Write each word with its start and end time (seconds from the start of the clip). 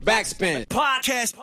Backspin. 0.00 0.64
Podcast. 0.68 1.36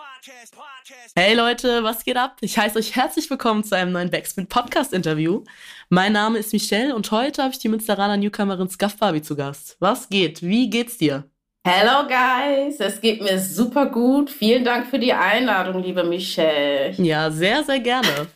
Hey 1.15 1.35
Leute, 1.35 1.83
was 1.83 2.03
geht 2.03 2.17
ab? 2.17 2.37
Ich 2.41 2.57
heiße 2.57 2.79
euch 2.79 2.95
herzlich 2.95 3.29
willkommen 3.29 3.63
zu 3.63 3.75
einem 3.75 3.91
neuen 3.91 4.09
Backspin 4.09 4.47
Podcast 4.47 4.91
Interview. 4.91 5.43
Mein 5.89 6.13
Name 6.13 6.39
ist 6.39 6.51
Michelle 6.51 6.95
und 6.95 7.11
heute 7.11 7.43
habe 7.43 7.53
ich 7.53 7.59
die 7.59 7.69
Münsteraner 7.69 8.17
Newcomerin 8.17 8.67
Scuff 8.67 8.97
Barbie 8.97 9.21
zu 9.21 9.35
Gast. 9.35 9.77
Was 9.79 10.09
geht? 10.09 10.41
Wie 10.41 10.67
geht's 10.67 10.97
dir? 10.97 11.29
Hello 11.63 12.07
guys, 12.07 12.79
es 12.79 12.99
geht 12.99 13.21
mir 13.21 13.39
super 13.39 13.85
gut. 13.85 14.31
Vielen 14.31 14.65
Dank 14.65 14.87
für 14.87 14.97
die 14.97 15.13
Einladung, 15.13 15.83
liebe 15.83 16.03
Michelle. 16.03 16.91
Ja, 16.97 17.29
sehr, 17.29 17.63
sehr 17.63 17.79
gerne. 17.79 18.27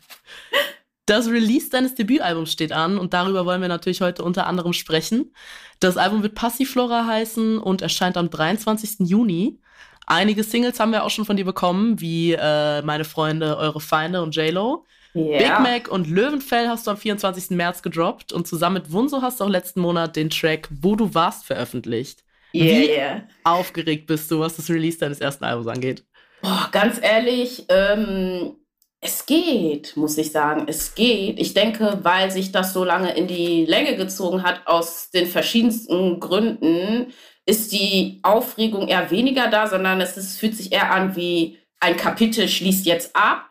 Das 1.07 1.27
Release 1.27 1.70
deines 1.70 1.95
Debütalbums 1.95 2.52
steht 2.52 2.71
an 2.71 3.00
und 3.00 3.14
darüber 3.14 3.45
wollen 3.45 3.61
wir 3.61 3.68
natürlich 3.68 4.02
heute 4.02 4.23
unter 4.23 4.45
anderem 4.45 4.73
sprechen. 4.73 5.34
Das 5.80 5.98
Album 5.98 6.21
wird 6.21 6.36
Passiflora 6.36 7.05
heißen 7.07 7.57
und 7.57 7.82
erscheint 7.82 8.16
am 8.16 8.30
23. 8.30 9.07
Juni. 9.09 9.59
Einige 10.05 10.43
Singles 10.43 10.80
haben 10.80 10.91
wir 10.91 11.03
auch 11.03 11.09
schon 11.09 11.25
von 11.25 11.38
dir 11.38 11.45
bekommen, 11.45 11.99
wie 11.99 12.34
äh, 12.34 12.81
Meine 12.81 13.05
Freunde, 13.05 13.57
Eure 13.57 13.80
Feinde 13.80 14.21
und 14.21 14.35
J-Lo. 14.35 14.85
Yeah. 15.16 15.38
Big 15.38 15.59
Mac 15.59 15.88
und 15.91 16.09
Löwenfell 16.09 16.67
hast 16.67 16.88
du 16.88 16.91
am 16.91 16.98
24. 16.98 17.52
März 17.52 17.84
gedroppt 17.84 18.34
und 18.34 18.48
zusammen 18.48 18.76
mit 18.76 18.91
Wunso 18.91 19.21
hast 19.21 19.39
du 19.39 19.43
auch 19.43 19.49
letzten 19.49 19.79
Monat 19.81 20.16
den 20.16 20.29
Track 20.31 20.67
Wo 20.81 20.95
du 20.95 21.13
warst 21.13 21.45
veröffentlicht. 21.45 22.23
Yeah, 22.53 22.66
Wie 22.66 22.89
yeah. 22.89 23.23
aufgeregt 23.43 24.07
bist 24.07 24.29
du, 24.31 24.39
was 24.39 24.55
das 24.55 24.70
Release 24.70 24.98
deines 24.98 25.20
ersten 25.20 25.43
Albums 25.43 25.67
angeht? 25.67 26.04
Boah, 26.41 26.67
ganz 26.71 26.99
ehrlich, 27.01 27.65
ähm, 27.70 28.55
es 28.99 29.26
geht, 29.26 29.98
muss 29.98 30.17
ich 30.17 30.31
sagen. 30.31 30.65
Es 30.67 30.95
geht. 30.95 31.40
Ich 31.40 31.54
denke, 31.54 31.99
weil 32.04 32.31
sich 32.31 32.51
das 32.51 32.73
so 32.73 32.84
lange 32.84 33.13
in 33.15 33.27
die 33.27 33.65
Länge 33.65 33.98
gezogen 33.98 34.43
hat, 34.43 34.65
aus 34.65 35.09
den 35.12 35.27
verschiedensten 35.27 36.20
Gründen, 36.20 37.13
ist 37.46 37.72
die 37.72 38.20
Aufregung 38.24 38.88
eher 38.88 39.12
weniger 39.12 39.50
da, 39.50 39.68
sondern 39.68 40.00
es 40.02 40.18
ist, 40.18 40.40
fühlt 40.40 40.56
sich 40.56 40.72
eher 40.72 40.92
an 40.92 41.16
wie 41.16 41.60
ein 41.80 41.98
Kapitel 41.98 42.48
schließt 42.48 42.85
jetzt 42.85 43.16
ab. 43.16 43.50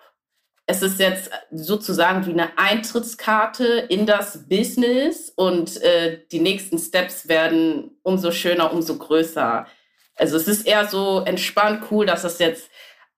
Es 0.66 0.80
ist 0.80 0.98
jetzt 0.98 1.30
sozusagen 1.50 2.24
wie 2.24 2.32
eine 2.32 2.56
Eintrittskarte 2.56 3.66
in 3.90 4.06
das 4.06 4.48
Business 4.48 5.30
und 5.34 5.82
äh, 5.82 6.20
die 6.30 6.40
nächsten 6.40 6.78
Steps 6.78 7.28
werden 7.28 7.98
umso 8.02 8.30
schöner, 8.30 8.72
umso 8.72 8.96
größer. 8.96 9.66
Also 10.14 10.36
es 10.36 10.48
ist 10.48 10.66
eher 10.66 10.86
so 10.86 11.20
entspannt, 11.26 11.84
cool, 11.90 12.06
dass 12.06 12.24
es 12.24 12.38
jetzt 12.38 12.70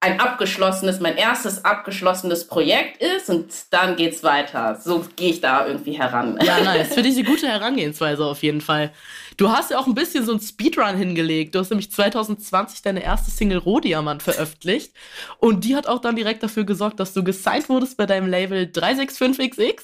ein 0.05 0.20
abgeschlossenes, 0.20 1.00
mein 1.00 1.16
erstes 1.16 1.64
abgeschlossenes 1.64 2.47
Projekt 2.47 3.00
ist 3.00 3.31
und 3.31 3.53
dann 3.70 3.97
geht's 3.97 4.22
weiter. 4.22 4.78
So 4.83 5.05
gehe 5.16 5.31
ich 5.31 5.41
da 5.41 5.66
irgendwie 5.66 5.92
heran. 5.92 6.38
Ja, 6.42 6.61
nice. 6.61 6.88
Für 6.94 7.03
dich 7.03 7.16
eine 7.16 7.25
gute 7.25 7.48
Herangehensweise 7.48 8.25
auf 8.25 8.42
jeden 8.42 8.61
Fall. 8.61 8.92
Du 9.36 9.50
hast 9.50 9.70
ja 9.70 9.78
auch 9.78 9.86
ein 9.86 9.94
bisschen 9.94 10.24
so 10.24 10.32
einen 10.32 10.40
Speedrun 10.40 10.96
hingelegt. 10.96 11.54
Du 11.54 11.58
hast 11.58 11.70
nämlich 11.70 11.90
2020 11.90 12.82
deine 12.82 13.02
erste 13.02 13.30
Single 13.30 13.58
Rohdiamant 13.58 14.22
veröffentlicht 14.22 14.94
und 15.38 15.64
die 15.64 15.76
hat 15.76 15.86
auch 15.86 16.00
dann 16.00 16.16
direkt 16.16 16.42
dafür 16.42 16.64
gesorgt, 16.64 17.00
dass 17.00 17.12
du 17.12 17.24
gesigned 17.24 17.68
wurdest 17.68 17.96
bei 17.96 18.06
deinem 18.06 18.28
Label 18.28 18.64
365XX. 18.64 19.80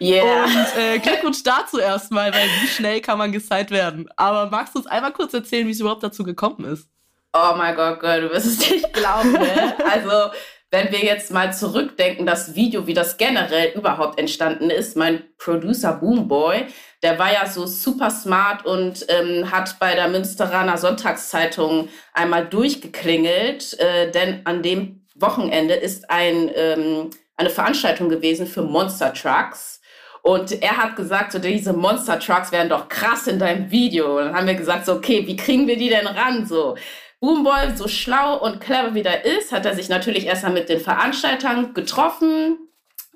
Yeah. 0.00 0.44
Und 0.44 0.78
äh, 0.78 0.98
Glückwunsch 0.98 1.42
dazu 1.42 1.78
erstmal, 1.78 2.32
weil 2.32 2.48
wie 2.62 2.68
schnell 2.68 3.00
kann 3.00 3.18
man 3.18 3.32
gesigned 3.32 3.70
werden. 3.70 4.08
Aber 4.16 4.50
magst 4.50 4.74
du 4.74 4.78
uns 4.78 4.86
einmal 4.86 5.12
kurz 5.12 5.34
erzählen, 5.34 5.66
wie 5.66 5.72
es 5.72 5.80
überhaupt 5.80 6.02
dazu 6.02 6.24
gekommen 6.24 6.64
ist? 6.64 6.88
Oh 7.32 7.54
mein 7.56 7.76
Gott, 7.76 8.00
Girl, 8.00 8.22
du 8.22 8.30
wirst 8.30 8.46
es 8.46 8.70
nicht 8.70 8.92
glauben, 8.92 9.32
ne? 9.32 9.74
Also, 9.88 10.32
wenn 10.70 10.90
wir 10.90 11.00
jetzt 11.00 11.30
mal 11.30 11.52
zurückdenken, 11.52 12.26
das 12.26 12.54
Video, 12.54 12.86
wie 12.86 12.94
das 12.94 13.16
generell 13.16 13.72
überhaupt 13.76 14.18
entstanden 14.18 14.70
ist, 14.70 14.96
mein 14.96 15.22
Producer 15.38 15.94
Boomboy, 15.94 16.66
der 17.02 17.18
war 17.18 17.32
ja 17.32 17.46
so 17.46 17.66
super 17.66 18.10
smart 18.10 18.66
und 18.66 19.06
ähm, 19.08 19.50
hat 19.50 19.78
bei 19.78 19.94
der 19.94 20.08
Münsteraner 20.08 20.76
Sonntagszeitung 20.76 21.88
einmal 22.12 22.46
durchgeklingelt, 22.46 23.78
äh, 23.80 24.10
denn 24.10 24.40
an 24.44 24.62
dem 24.62 25.06
Wochenende 25.14 25.74
ist 25.74 26.10
ein, 26.10 26.50
ähm, 26.54 27.10
eine 27.36 27.50
Veranstaltung 27.50 28.08
gewesen 28.08 28.46
für 28.46 28.62
Monster 28.62 29.14
Trucks. 29.14 29.80
Und 30.22 30.62
er 30.62 30.76
hat 30.76 30.96
gesagt, 30.96 31.32
so 31.32 31.38
diese 31.38 31.72
Monster 31.72 32.18
Trucks 32.18 32.52
wären 32.52 32.68
doch 32.68 32.88
krass 32.88 33.26
in 33.26 33.38
deinem 33.38 33.70
Video. 33.70 34.18
Und 34.18 34.26
dann 34.26 34.34
haben 34.34 34.46
wir 34.46 34.54
gesagt, 34.54 34.84
so, 34.84 34.94
okay, 34.94 35.26
wie 35.26 35.36
kriegen 35.36 35.66
wir 35.66 35.78
die 35.78 35.88
denn 35.88 36.06
ran? 36.06 36.44
So, 36.44 36.76
Boomboy, 37.20 37.74
so 37.76 37.88
schlau 37.88 38.38
und 38.38 38.60
clever 38.60 38.94
wie 38.94 39.02
der 39.02 39.24
ist, 39.24 39.52
hat 39.52 39.64
er 39.64 39.74
sich 39.74 39.88
natürlich 39.88 40.26
erstmal 40.26 40.52
mit 40.52 40.68
den 40.68 40.80
Veranstaltern 40.80 41.72
getroffen 41.72 42.58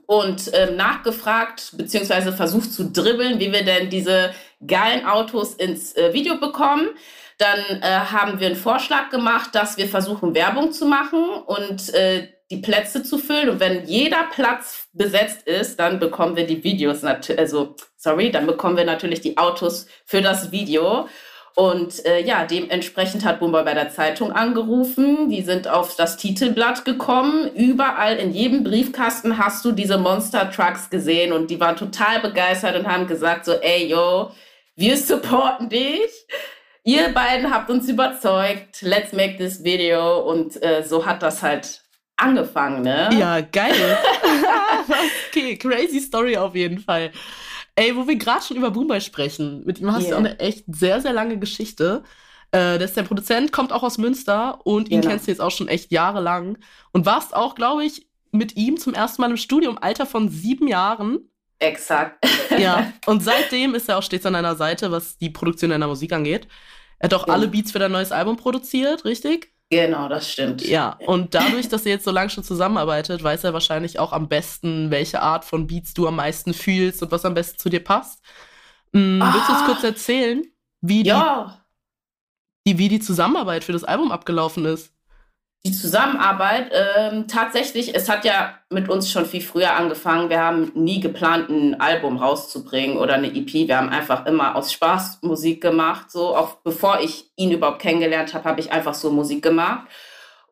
und 0.07 0.51
ähm, 0.53 0.77
nachgefragt, 0.77 1.73
beziehungsweise 1.77 2.33
versucht 2.33 2.73
zu 2.73 2.91
dribbeln, 2.91 3.41
wie 3.41 3.53
wir 3.53 3.65
denn 3.65 3.91
diese 3.91 4.33
geilen 4.67 5.07
Autos 5.07 5.55
ins 5.55 5.97
äh, 5.97 6.13
Video 6.13 6.39
bekommen. 6.39 6.91
Dann 7.39 7.59
äh, 7.83 7.83
haben 7.83 8.39
wir 8.39 8.47
einen 8.49 8.57
Vorschlag 8.57 9.11
gemacht, 9.11 9.55
dass 9.55 9.77
wir 9.77 9.89
versuchen, 9.89 10.35
Werbung 10.35 10.73
zu 10.73 10.87
machen 10.87 11.25
und 11.47 11.93
äh, 11.95 12.29
die 12.51 12.59
Plätze 12.59 13.03
zu 13.03 13.19
füllen. 13.19 13.49
Und 13.49 13.61
wenn 13.61 13.87
jeder 13.87 14.25
Platz 14.33 14.89
besetzt 14.93 15.47
ist, 15.47 15.81
dann 15.81 15.99
bekommen 15.99 16.37
wir 16.37 16.47
die 16.47 16.63
Videos, 16.63 17.03
also 17.05 17.75
sorry, 17.97 18.31
dann 18.31 18.47
bekommen 18.47 18.77
wir 18.77 18.85
natürlich 18.85 19.21
die 19.21 19.37
Autos 19.37 19.87
für 20.05 20.23
das 20.23 20.53
Video. 20.53 21.09
Und 21.57 22.05
äh, 22.05 22.21
ja, 22.21 22.45
dementsprechend 22.45 23.25
hat 23.25 23.39
Bumboy 23.39 23.63
bei 23.63 23.75
der 23.75 23.91
Zeitung 23.91 24.33
angerufen. 24.33 25.29
Die 25.29 25.43
sind 25.43 25.69
auf 25.69 25.95
das 25.95 26.17
Titelblatt 26.17 26.85
gekommen. 26.85 27.49
Überall 27.55 28.17
in 28.17 28.33
jedem 28.33 28.65
Briefkasten 28.65 29.39
hast 29.39 29.65
du 29.65 29.71
diese 29.71 29.97
Monster 29.97 30.51
Trucks 30.51 30.91
gesehen 30.91 31.33
und 31.33 31.51
die 31.51 31.61
waren 31.61 31.77
total 31.77 32.21
begeistert 32.21 32.77
und 32.77 32.89
haben 32.89 33.07
gesagt 33.07 33.45
so, 33.45 33.53
ey, 33.53 33.87
yo, 33.87 34.33
wir 34.75 34.97
supporten 34.97 35.69
dich. 35.69 36.11
Ihr 36.83 37.11
beiden 37.11 37.55
habt 37.55 37.71
uns 37.71 37.89
überzeugt. 37.89 38.83
Let's 38.83 39.13
make 39.13 39.37
this 39.37 39.63
video. 39.63 40.19
Und 40.29 40.61
äh, 40.61 40.83
so 40.83 41.07
hat 41.07 41.23
das 41.23 41.41
halt 41.41 41.83
angefangen, 42.17 42.83
ne? 42.83 43.11
Ja, 43.17 43.41
geil. 43.41 43.75
okay, 45.29 45.57
crazy 45.57 46.01
Story 46.01 46.37
auf 46.37 46.57
jeden 46.57 46.79
Fall. 46.79 47.13
Ey, 47.77 47.97
wo 47.97 48.07
wir 48.07 48.17
gerade 48.17 48.45
schon 48.45 48.57
über 48.57 48.71
Boomboy 48.71 49.01
sprechen, 49.01 49.65
mit 49.65 49.81
ihm 49.81 49.93
hast 49.93 50.03
yeah. 50.03 50.11
du 50.11 50.15
auch 50.17 50.21
eine 50.21 50.39
echt 50.39 50.65
sehr, 50.69 51.01
sehr 51.01 51.13
lange 51.13 51.39
Geschichte. 51.39 52.05
Äh, 52.53 52.79
der 52.79 52.83
ist 52.83 52.97
der 52.97 53.03
Produzent, 53.03 53.51
kommt 53.51 53.73
auch 53.73 53.83
aus 53.83 53.99
Münster 53.99 54.61
und 54.65 54.89
ihn 54.89 55.01
genau. 55.01 55.11
kennst 55.11 55.27
du 55.27 55.33
jetzt 55.33 55.41
auch 55.41 55.51
schon 55.51 55.67
echt 55.67 55.91
jahrelang. 55.91 56.59
Und 56.93 57.05
warst 57.05 57.35
auch, 57.35 57.57
glaube 57.57 57.85
ich, 57.85 58.07
mit 58.31 58.57
ihm 58.57 58.77
zum 58.77 58.95
ersten 58.95 59.23
Mal 59.23 59.31
im 59.31 59.37
Studio 59.37 59.71
im 59.71 59.79
Alter 59.79 60.07
von 60.07 60.29
sieben 60.29 60.69
Jahren. 60.69 61.19
Exakt. 61.59 62.25
ja, 62.59 62.93
und 63.07 63.23
seitdem 63.23 63.75
ist 63.75 63.89
er 63.89 63.99
auch 63.99 64.03
stets 64.03 64.27
an 64.27 64.35
deiner 64.35 64.57
Seite, 64.57 64.93
was 64.93 65.19
die 65.19 65.31
Produktion 65.31 65.71
deiner 65.71 65.87
Musik 65.87 66.13
angeht. 66.13 66.49
Er 66.99 67.07
hat 67.07 67.15
auch 67.15 67.27
ja. 67.27 67.35
alle 67.35 67.49
Beats 67.49 67.73
für 67.73 67.79
dein 67.79 67.93
neues 67.93 68.13
Album 68.13 68.37
produziert, 68.37 69.05
richtig? 69.05 69.54
Genau, 69.75 70.09
das 70.09 70.31
stimmt. 70.31 70.65
Ja, 70.65 70.97
und 71.05 71.35
dadurch, 71.35 71.69
dass 71.69 71.85
ihr 71.85 71.93
jetzt 71.93 72.05
so 72.05 72.13
lange 72.13 72.31
schon 72.31 72.45
zusammenarbeitet, 72.45 73.25
weiß 73.25 73.43
er 73.43 73.53
wahrscheinlich 73.53 73.99
auch 73.99 74.13
am 74.13 74.29
besten, 74.29 74.93
welche 74.93 75.21
Art 75.21 75.45
von 75.45 75.67
Beats 75.67 75.95
du 75.95 76.07
am 76.07 76.15
meisten 76.15 76.55
fühlst 76.55 77.03
und 77.03 77.11
was 77.11 77.25
am 77.25 77.35
besten 77.35 77.59
zu 77.59 77.69
dir 77.71 77.83
passt. 77.83 78.21
Ah, 78.93 79.35
willst 79.35 79.49
du 79.49 79.53
uns 79.53 79.63
ah. 79.63 79.67
kurz 79.67 79.83
erzählen, 79.83 80.45
wie, 80.81 81.03
ja. 81.03 81.65
die, 82.65 82.73
die, 82.75 82.79
wie 82.79 82.89
die 82.89 83.01
Zusammenarbeit 83.01 83.65
für 83.65 83.73
das 83.73 83.83
Album 83.83 84.13
abgelaufen 84.13 84.65
ist? 84.65 84.94
Die 85.67 85.73
Zusammenarbeit, 85.73 86.73
ähm, 86.75 87.27
tatsächlich, 87.27 87.95
es 87.95 88.11
hat 88.11 88.27
ja 88.27 88.59
mit 88.69 88.91
uns 88.91 89.11
schon 89.11 89.25
viel 89.25 89.41
früher 89.41 89.73
angefangen. 89.73 90.29
Wir 90.29 90.41
haben 90.41 90.71
nie 90.75 91.01
geplant, 91.01 91.49
ein 91.49 91.81
Album 91.81 92.19
rauszubringen 92.19 92.99
oder 92.99 93.15
eine 93.15 93.35
EP. 93.35 93.51
Wir 93.67 93.79
haben 93.79 93.89
einfach 93.89 94.27
immer 94.27 94.57
aus 94.57 94.75
Spaß 94.75 95.21
Musik 95.23 95.63
gemacht. 95.63 96.11
So, 96.11 96.37
auch 96.37 96.57
bevor 96.57 97.01
ich 97.01 97.31
ihn 97.37 97.51
überhaupt 97.51 97.81
kennengelernt 97.81 98.35
habe, 98.35 98.45
habe 98.45 98.61
ich 98.61 98.73
einfach 98.73 98.93
so 98.93 99.11
Musik 99.11 99.43
gemacht. 99.43 99.89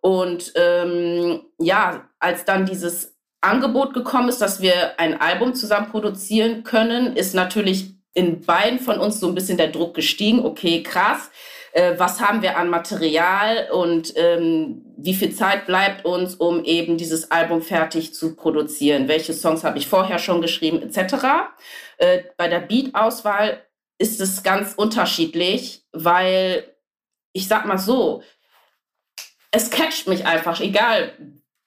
Und 0.01 0.55
ähm, 0.57 1.43
ja, 1.59 2.09
als 2.19 2.47
dann 2.47 2.65
dieses 2.65 3.15
Angebot 3.43 3.93
gekommen 3.93 4.31
ist, 4.31 4.41
dass 4.41 4.63
wir 4.63 4.99
ein 4.99 5.21
Album 5.21 5.55
zusammen 5.55 5.91
produzieren 5.91 6.63
können, 6.63 7.17
ist 7.17 7.35
natürlich 7.35 7.97
in 8.15 8.41
beiden 8.41 8.79
von 8.79 8.99
uns 8.99 9.21
so 9.21 9.29
ein 9.29 9.35
bisschen 9.35 9.59
der 9.59 9.69
Druck 9.69 9.93
gestiegen. 9.93 10.43
Okay, 10.43 10.83
krass 10.83 11.31
äh, 11.73 11.99
was 11.99 12.21
haben 12.21 12.43
wir 12.43 12.57
an 12.57 12.69
Material 12.71 13.71
und 13.71 14.13
ähm, 14.17 14.85
wie 14.97 15.15
viel 15.15 15.35
Zeit 15.35 15.67
bleibt 15.67 16.05
uns, 16.05 16.35
um 16.35 16.65
eben 16.65 16.97
dieses 16.97 17.31
Album 17.31 17.63
fertig 17.63 18.15
zu 18.15 18.37
produzieren, 18.37 19.09
welche 19.09 19.33
Songs 19.33 19.65
habe 19.65 19.79
ich 19.79 19.87
vorher 19.87 20.19
schon 20.19 20.43
geschrieben, 20.43 20.83
etc. 20.83 21.15
Äh, 21.97 22.25
bei 22.37 22.49
der 22.49 22.61
Beat-Auswahl 22.61 23.65
ist 23.99 24.21
es 24.21 24.43
ganz 24.43 24.75
unterschiedlich, 24.75 25.85
weil 25.93 26.65
ich 27.33 27.49
sag 27.49 27.65
mal 27.67 27.79
so, 27.79 28.23
es 29.51 29.71
catcht 29.71 30.09
mich 30.09 30.27
einfach, 30.27 30.61
egal 30.61 31.13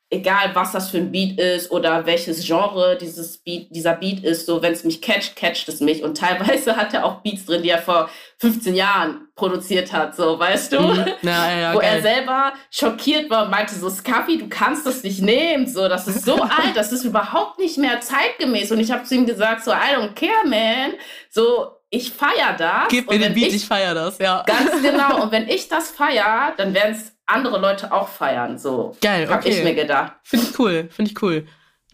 egal 0.10 0.52
was 0.54 0.72
das 0.72 0.92
für 0.92 0.98
ein 0.98 1.12
Beat 1.12 1.40
ist 1.40 1.72
oder 1.72 2.06
welches 2.06 2.46
Genre 2.46 2.98
dieses 3.00 3.40
Beat, 3.40 3.68
dieser 3.72 3.94
Beat 3.94 4.24
ist, 4.24 4.46
so 4.46 4.62
wenn 4.62 4.72
es 4.72 4.84
mich 4.84 5.02
catcht, 5.02 5.36
catcht 5.36 5.68
es 5.68 5.80
mich. 5.80 6.04
Und 6.04 6.18
teilweise 6.18 6.78
hat 6.78 6.94
er 6.94 7.06
auch 7.06 7.22
Beats 7.22 7.46
drin, 7.46 7.64
die 7.64 7.70
er 7.70 7.82
vor 7.82 8.10
15 8.40 8.76
Jahren 8.76 9.28
produziert 9.36 9.92
hat, 9.92 10.16
so 10.16 10.38
weißt 10.38 10.74
du? 10.74 10.80
Mhm. 10.80 11.06
Ja, 11.24 11.60
ja, 11.60 11.74
Wo 11.74 11.80
geil. 11.80 11.96
er 11.96 12.02
selber 12.02 12.54
schockiert 12.70 13.30
war 13.30 13.46
und 13.46 13.52
meinte 13.52 13.74
so, 13.76 13.90
Scuffy, 13.90 14.38
du 14.38 14.48
kannst 14.48 14.86
das 14.86 15.04
nicht 15.04 15.22
nehmen, 15.22 15.68
so, 15.68 15.88
das 15.88 16.08
ist 16.08 16.24
so 16.24 16.36
alt, 16.42 16.76
das 16.76 16.92
ist 16.92 17.04
überhaupt 17.04 17.60
nicht 17.60 17.78
mehr 17.78 18.00
zeitgemäß. 18.00 18.72
Und 18.72 18.80
ich 18.80 18.92
habe 18.92 19.04
zu 19.04 19.16
ihm 19.16 19.26
gesagt, 19.26 19.64
so, 19.64 19.72
I 19.72 19.96
don't 19.96 20.14
care, 20.14 20.46
man. 20.46 20.94
So, 21.30 21.72
ich 21.90 22.12
feiere 22.12 22.56
das. 22.58 22.88
Gib 22.90 23.10
mir 23.10 23.20
den 23.20 23.34
Beat, 23.34 23.48
ich, 23.48 23.56
ich 23.56 23.66
feiere 23.66 23.94
das, 23.94 24.18
ja. 24.20 24.44
Ganz 24.46 24.82
genau. 24.82 25.22
Und 25.24 25.32
wenn 25.32 25.48
ich 25.48 25.68
das 25.68 25.92
feiere, 25.92 26.54
dann 26.58 26.74
werden 26.74 26.94
es 26.94 27.15
andere 27.26 27.60
Leute 27.60 27.92
auch 27.92 28.08
feiern. 28.08 28.58
So. 28.58 28.96
Geil, 29.02 29.26
okay. 29.26 29.34
Hab 29.34 29.46
ich 29.46 29.64
mir 29.64 29.76
gedacht. 29.76 30.14
Finde 30.24 30.46
ich 30.46 30.60
cool, 30.60 30.90
finde 30.92 31.12
ich 31.12 31.22
cool. 31.22 31.46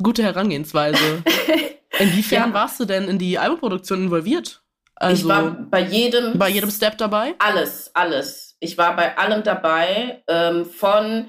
Gute 0.01 0.23
Herangehensweise. 0.23 1.23
Inwiefern 1.99 2.49
ja. 2.49 2.53
warst 2.53 2.79
du 2.79 2.85
denn 2.85 3.07
in 3.07 3.17
die 3.17 3.37
Albumproduktion 3.37 4.03
involviert? 4.03 4.61
Also, 4.95 5.23
ich 5.23 5.27
war 5.27 5.51
bei 5.69 5.81
jedem. 5.81 6.37
Bei 6.37 6.49
jedem 6.49 6.69
Step 6.69 6.97
dabei? 6.97 7.35
Alles, 7.39 7.91
alles. 7.93 8.55
Ich 8.59 8.77
war 8.77 8.95
bei 8.95 9.17
allem 9.17 9.43
dabei. 9.43 10.23
Ähm, 10.27 10.65
von 10.65 11.27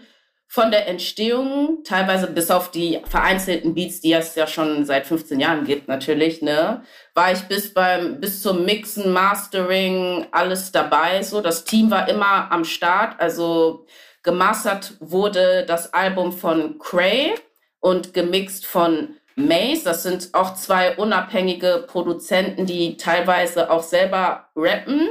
von 0.52 0.70
der 0.70 0.86
Entstehung, 0.86 1.78
teilweise 1.82 2.26
bis 2.26 2.50
auf 2.50 2.70
die 2.70 3.00
vereinzelten 3.08 3.72
Beats, 3.72 4.02
die 4.02 4.12
es 4.12 4.34
ja 4.34 4.46
schon 4.46 4.84
seit 4.84 5.06
15 5.06 5.40
Jahren 5.40 5.64
gibt, 5.64 5.88
natürlich, 5.88 6.42
ne, 6.42 6.82
war 7.14 7.32
ich 7.32 7.40
bis 7.44 7.72
beim, 7.72 8.20
bis 8.20 8.42
zum 8.42 8.66
Mixen, 8.66 9.14
Mastering, 9.14 10.26
alles 10.30 10.70
dabei, 10.70 11.22
so. 11.22 11.40
Das 11.40 11.64
Team 11.64 11.90
war 11.90 12.06
immer 12.06 12.52
am 12.52 12.66
Start, 12.66 13.18
also 13.18 13.86
gemastert 14.22 14.92
wurde 15.00 15.64
das 15.64 15.94
Album 15.94 16.32
von 16.32 16.78
Cray 16.78 17.32
und 17.80 18.12
gemixt 18.12 18.66
von 18.66 19.16
Mace. 19.36 19.84
Das 19.84 20.02
sind 20.02 20.34
auch 20.34 20.52
zwei 20.52 20.96
unabhängige 20.96 21.86
Produzenten, 21.88 22.66
die 22.66 22.98
teilweise 22.98 23.70
auch 23.70 23.82
selber 23.82 24.50
rappen. 24.54 25.08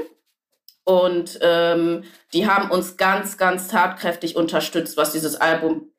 Und 0.84 1.40
ähm, 1.42 2.04
die 2.34 2.48
haben 2.48 2.72
uns 2.72 2.98
ganz, 2.98 3.38
ganz 3.38 3.68
tatkräftig 3.68 4.36
unterstützt, 4.36 4.98
was 4.98 5.12
dieses 5.12 5.36
Album 5.36 5.92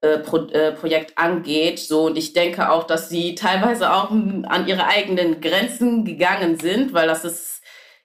äh, 0.00 0.18
Pro, 0.18 0.38
äh, 0.48 0.72
Projekt 0.72 1.16
angeht. 1.16 1.78
So, 1.78 2.06
und 2.06 2.18
ich 2.18 2.32
denke 2.32 2.70
auch, 2.70 2.84
dass 2.84 3.08
sie 3.08 3.34
teilweise 3.34 3.92
auch 3.92 4.10
an 4.10 4.66
ihre 4.66 4.86
eigenen 4.86 5.40
Grenzen 5.40 6.04
gegangen 6.04 6.58
sind, 6.58 6.92
weil 6.92 7.06
das 7.06 7.24
ist 7.24 7.54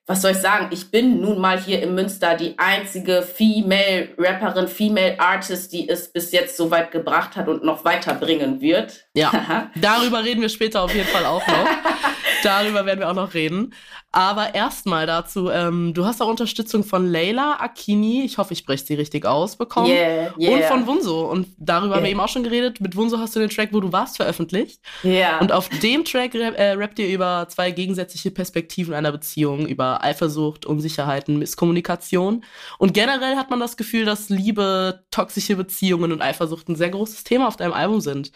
was 0.09 0.23
soll 0.23 0.31
ich 0.31 0.37
sagen, 0.39 0.69
ich 0.71 0.89
bin 0.89 1.21
nun 1.21 1.39
mal 1.39 1.61
hier 1.61 1.83
in 1.83 1.93
Münster 1.93 2.35
die 2.35 2.57
einzige 2.57 3.21
Female 3.21 4.09
Rapperin, 4.17 4.67
Female 4.67 5.19
Artist, 5.19 5.71
die 5.71 5.87
es 5.87 6.11
bis 6.11 6.31
jetzt 6.31 6.57
so 6.57 6.71
weit 6.71 6.89
gebracht 6.89 7.35
hat 7.35 7.47
und 7.47 7.63
noch 7.63 7.85
weiterbringen 7.85 8.59
wird. 8.59 9.05
Ja, 9.13 9.69
darüber 9.75 10.23
reden 10.23 10.41
wir 10.41 10.49
später 10.49 10.81
auf 10.81 10.95
jeden 10.95 11.07
Fall 11.07 11.27
auch 11.27 11.45
noch. 11.45 11.67
darüber 12.43 12.87
werden 12.87 13.01
wir 13.01 13.09
auch 13.11 13.13
noch 13.13 13.35
reden. 13.35 13.75
Aber 14.11 14.55
erstmal 14.55 15.05
dazu, 15.05 15.51
ähm, 15.51 15.93
du 15.93 16.03
hast 16.03 16.19
auch 16.19 16.27
Unterstützung 16.27 16.83
von 16.83 17.05
Leila 17.05 17.57
Akini, 17.59 18.23
ich 18.23 18.39
hoffe, 18.39 18.53
ich 18.53 18.59
spreche 18.59 18.83
sie 18.83 18.95
richtig 18.95 19.23
aus, 19.25 19.55
bekommen. 19.55 19.91
Yeah, 19.91 20.33
yeah. 20.39 20.53
Und 20.53 20.63
von 20.63 20.87
Wunso. 20.87 21.29
Und 21.29 21.47
darüber 21.57 21.89
yeah. 21.89 21.95
haben 21.97 22.03
wir 22.03 22.11
eben 22.11 22.19
auch 22.19 22.27
schon 22.27 22.41
geredet. 22.41 22.81
Mit 22.81 22.95
Wunso 22.95 23.19
hast 23.19 23.35
du 23.35 23.39
den 23.39 23.51
Track, 23.51 23.69
wo 23.71 23.79
du 23.79 23.91
warst, 23.91 24.17
veröffentlicht. 24.17 24.81
Yeah. 25.03 25.39
Und 25.39 25.51
auf 25.51 25.69
dem 25.69 26.05
Track 26.05 26.33
äh, 26.33 26.71
rappt 26.71 26.97
ihr 26.97 27.07
über 27.07 27.45
zwei 27.49 27.69
gegensätzliche 27.69 28.31
Perspektiven 28.31 28.95
einer 28.95 29.11
Beziehung, 29.11 29.67
über 29.67 30.03
Eifersucht, 30.03 30.65
Unsicherheiten, 30.65 31.37
Misskommunikation. 31.37 32.43
Und 32.79 32.95
generell 32.95 33.35
hat 33.35 33.51
man 33.51 33.59
das 33.59 33.77
Gefühl, 33.77 34.05
dass 34.05 34.29
Liebe, 34.29 35.03
toxische 35.11 35.55
Beziehungen 35.55 36.11
und 36.11 36.23
Eifersucht 36.23 36.67
ein 36.67 36.75
sehr 36.75 36.89
großes 36.89 37.25
Thema 37.25 37.47
auf 37.47 37.57
deinem 37.57 37.73
Album 37.73 38.01
sind. 38.01 38.31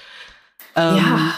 Ähm, 0.75 0.97
ja. 0.97 1.37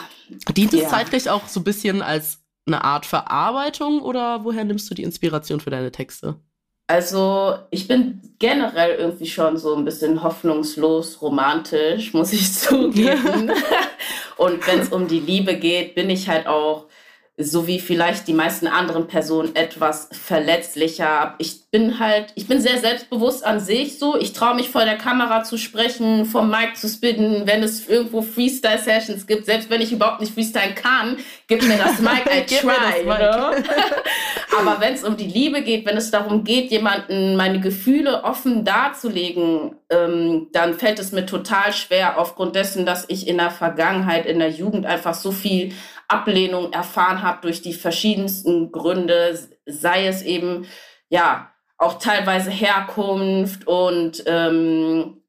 Dient 0.54 0.74
es 0.74 0.90
zeitlich 0.90 1.30
auch 1.30 1.48
so 1.48 1.62
ein 1.62 1.64
bisschen 1.64 2.02
als 2.02 2.44
eine 2.66 2.84
Art 2.84 3.06
Verarbeitung 3.06 4.02
oder 4.02 4.44
woher 4.44 4.64
nimmst 4.64 4.90
du 4.90 4.96
die 4.96 5.04
Inspiration 5.04 5.60
für 5.60 5.70
deine 5.70 5.92
Texte? 5.92 6.40
Also 6.88 7.56
ich 7.72 7.88
bin 7.88 8.22
generell 8.38 8.96
irgendwie 8.96 9.26
schon 9.26 9.58
so 9.58 9.76
ein 9.76 9.86
bisschen 9.86 10.22
hoffnungslos 10.22 11.22
romantisch, 11.22 12.14
muss 12.14 12.34
ich 12.34 12.54
zugeben. 12.60 13.52
Und 14.38 14.68
wenn 14.68 14.80
es 14.80 14.90
um 14.90 15.08
die 15.08 15.20
Liebe 15.20 15.56
geht, 15.56 15.96
bin 15.96 16.10
ich 16.10 16.30
halt 16.30 16.46
auch 16.48 16.86
so 17.38 17.68
wie 17.68 17.82
vielleicht 17.82 18.30
die 18.30 18.34
meisten 18.34 18.66
anderen 18.66 19.08
Personen 19.08 19.56
etwas 19.58 20.08
verletzlicher. 20.14 21.36
Ich 21.38 21.70
bin 21.70 22.00
halt, 22.00 22.32
ich 22.36 22.48
bin 22.48 22.62
sehr 22.62 22.78
selbstbewusst 22.78 23.46
an 23.46 23.60
sich 23.60 24.00
so. 24.00 24.18
Ich 24.18 24.32
traue 24.32 24.56
mich 24.56 24.70
vor 24.70 24.86
der 24.86 24.98
Kamera 24.98 25.44
zu 25.44 25.58
sprechen, 25.58 26.26
vom 26.26 26.50
Mic 26.50 26.76
zu 26.76 26.88
spitten, 26.88 27.46
wenn 27.46 27.62
es 27.62 27.90
irgendwo 27.90 28.22
Freestyle-Sessions 28.22 29.28
gibt. 29.28 29.46
Selbst 29.46 29.70
wenn 29.70 29.82
ich 29.82 29.92
überhaupt 29.92 30.22
nicht 30.22 30.34
freestylen 30.34 30.76
kann, 30.76 31.18
gib 31.48 31.62
mir 31.64 31.78
das 31.78 32.00
Mic, 32.00 32.24
I 32.34 32.46
try. 32.56 33.04
Ne? 33.06 33.64
Aber 34.58 34.80
wenn 34.80 34.94
es 34.94 35.04
um 35.04 35.18
die 35.18 35.28
Liebe 35.28 35.62
geht, 35.62 35.86
wenn 35.86 35.98
es 35.98 36.12
darum 36.12 36.46
geht, 36.46 36.72
jemanden 36.72 37.36
meine 37.36 37.60
Gefühle 37.60 38.24
offen 38.24 38.64
darzulegen, 38.64 39.76
ähm, 39.90 40.48
dann 40.54 40.76
fällt 40.76 41.00
es 41.00 41.12
mir 41.12 41.26
total 41.26 41.74
schwer 41.74 42.18
aufgrund 42.18 42.56
dessen, 42.56 42.86
dass 42.86 43.04
ich 43.10 43.28
in 43.28 43.38
der 43.38 43.52
Vergangenheit, 43.52 44.26
in 44.26 44.40
der 44.40 44.52
Jugend 44.52 44.86
einfach 44.86 45.14
so 45.14 45.34
viel 45.34 45.74
Ablehnung 46.07 46.72
erfahren 46.74 47.22
habe 47.22 47.42
durch 47.42 47.62
die 47.62 47.74
verschiedensten 47.74 48.72
Gründe, 48.72 49.40
sei 49.66 50.07
es 50.07 50.22
eben 50.22 50.68
ja 51.10 51.52
auch 51.78 52.00
teilweise 52.00 52.52
Herkunft 52.52 53.68
und 53.68 54.24
ähm, 54.28 55.22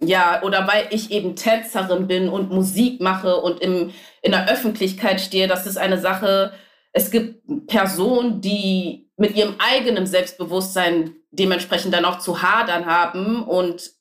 ja, 0.00 0.42
oder 0.42 0.66
weil 0.66 0.86
ich 0.90 1.10
eben 1.10 1.36
Tänzerin 1.36 2.08
bin 2.08 2.28
und 2.28 2.50
Musik 2.50 3.00
mache 3.00 3.36
und 3.36 3.60
im, 3.60 3.92
in 4.20 4.32
der 4.32 4.48
Öffentlichkeit 4.48 5.20
stehe, 5.20 5.46
das 5.46 5.66
ist 5.66 5.76
eine 5.76 5.98
Sache, 5.98 6.52
es 6.92 7.10
gibt 7.10 7.66
Personen, 7.68 8.40
die 8.40 9.10
mit 9.16 9.36
ihrem 9.36 9.54
eigenen 9.58 10.06
Selbstbewusstsein 10.06 11.14
dementsprechend 11.30 11.94
dann 11.94 12.04
auch 12.04 12.18
zu 12.18 12.42
hadern 12.42 12.86
haben 12.86 13.44
und 13.44 13.92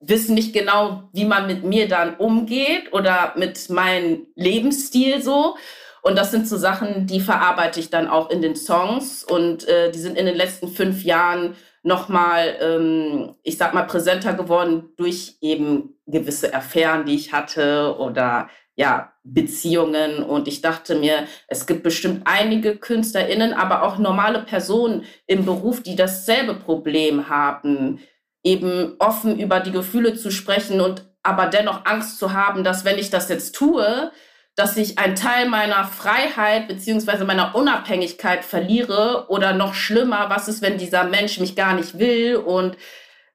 wissen 0.00 0.34
nicht 0.34 0.52
genau, 0.52 1.04
wie 1.12 1.24
man 1.24 1.46
mit 1.46 1.62
mir 1.62 1.86
dann 1.86 2.16
umgeht 2.16 2.92
oder 2.92 3.34
mit 3.36 3.68
meinem 3.70 4.26
Lebensstil 4.34 5.22
so. 5.22 5.56
Und 6.02 6.16
das 6.16 6.30
sind 6.30 6.48
so 6.48 6.56
Sachen, 6.56 7.06
die 7.06 7.20
verarbeite 7.20 7.78
ich 7.78 7.90
dann 7.90 8.08
auch 8.08 8.30
in 8.30 8.40
den 8.40 8.56
Songs 8.56 9.22
und 9.22 9.68
äh, 9.68 9.90
die 9.90 9.98
sind 9.98 10.16
in 10.16 10.24
den 10.24 10.34
letzten 10.34 10.68
fünf 10.68 11.04
Jahren 11.04 11.54
nochmal, 11.82 12.56
ähm, 12.60 13.34
ich 13.42 13.58
sag 13.58 13.74
mal, 13.74 13.82
präsenter 13.82 14.32
geworden 14.32 14.90
durch 14.96 15.36
eben 15.42 15.98
gewisse 16.06 16.54
Affären, 16.54 17.04
die 17.04 17.14
ich 17.14 17.32
hatte 17.32 17.96
oder 17.98 18.48
ja, 18.76 19.12
Beziehungen. 19.24 20.22
Und 20.22 20.48
ich 20.48 20.62
dachte 20.62 20.94
mir, 20.94 21.26
es 21.48 21.66
gibt 21.66 21.82
bestimmt 21.82 22.22
einige 22.24 22.76
KünstlerInnen, 22.76 23.52
aber 23.52 23.82
auch 23.82 23.98
normale 23.98 24.42
Personen 24.42 25.04
im 25.26 25.44
Beruf, 25.44 25.82
die 25.82 25.96
dasselbe 25.96 26.54
Problem 26.54 27.28
haben, 27.28 28.00
eben 28.42 28.94
offen 28.98 29.38
über 29.38 29.60
die 29.60 29.72
Gefühle 29.72 30.14
zu 30.14 30.30
sprechen 30.30 30.80
und 30.80 31.04
aber 31.22 31.46
dennoch 31.46 31.84
Angst 31.84 32.18
zu 32.18 32.32
haben, 32.32 32.64
dass 32.64 32.84
wenn 32.84 32.98
ich 32.98 33.10
das 33.10 33.28
jetzt 33.28 33.54
tue, 33.54 34.10
dass 34.56 34.76
ich 34.76 34.98
einen 34.98 35.14
Teil 35.14 35.48
meiner 35.48 35.84
Freiheit 35.84 36.68
beziehungsweise 36.68 37.24
meiner 37.24 37.54
Unabhängigkeit 37.54 38.44
verliere 38.44 39.26
oder 39.28 39.52
noch 39.52 39.74
schlimmer, 39.74 40.28
was 40.28 40.48
ist, 40.48 40.62
wenn 40.62 40.78
dieser 40.78 41.04
Mensch 41.04 41.38
mich 41.38 41.56
gar 41.56 41.74
nicht 41.74 41.98
will 41.98 42.36
und 42.36 42.76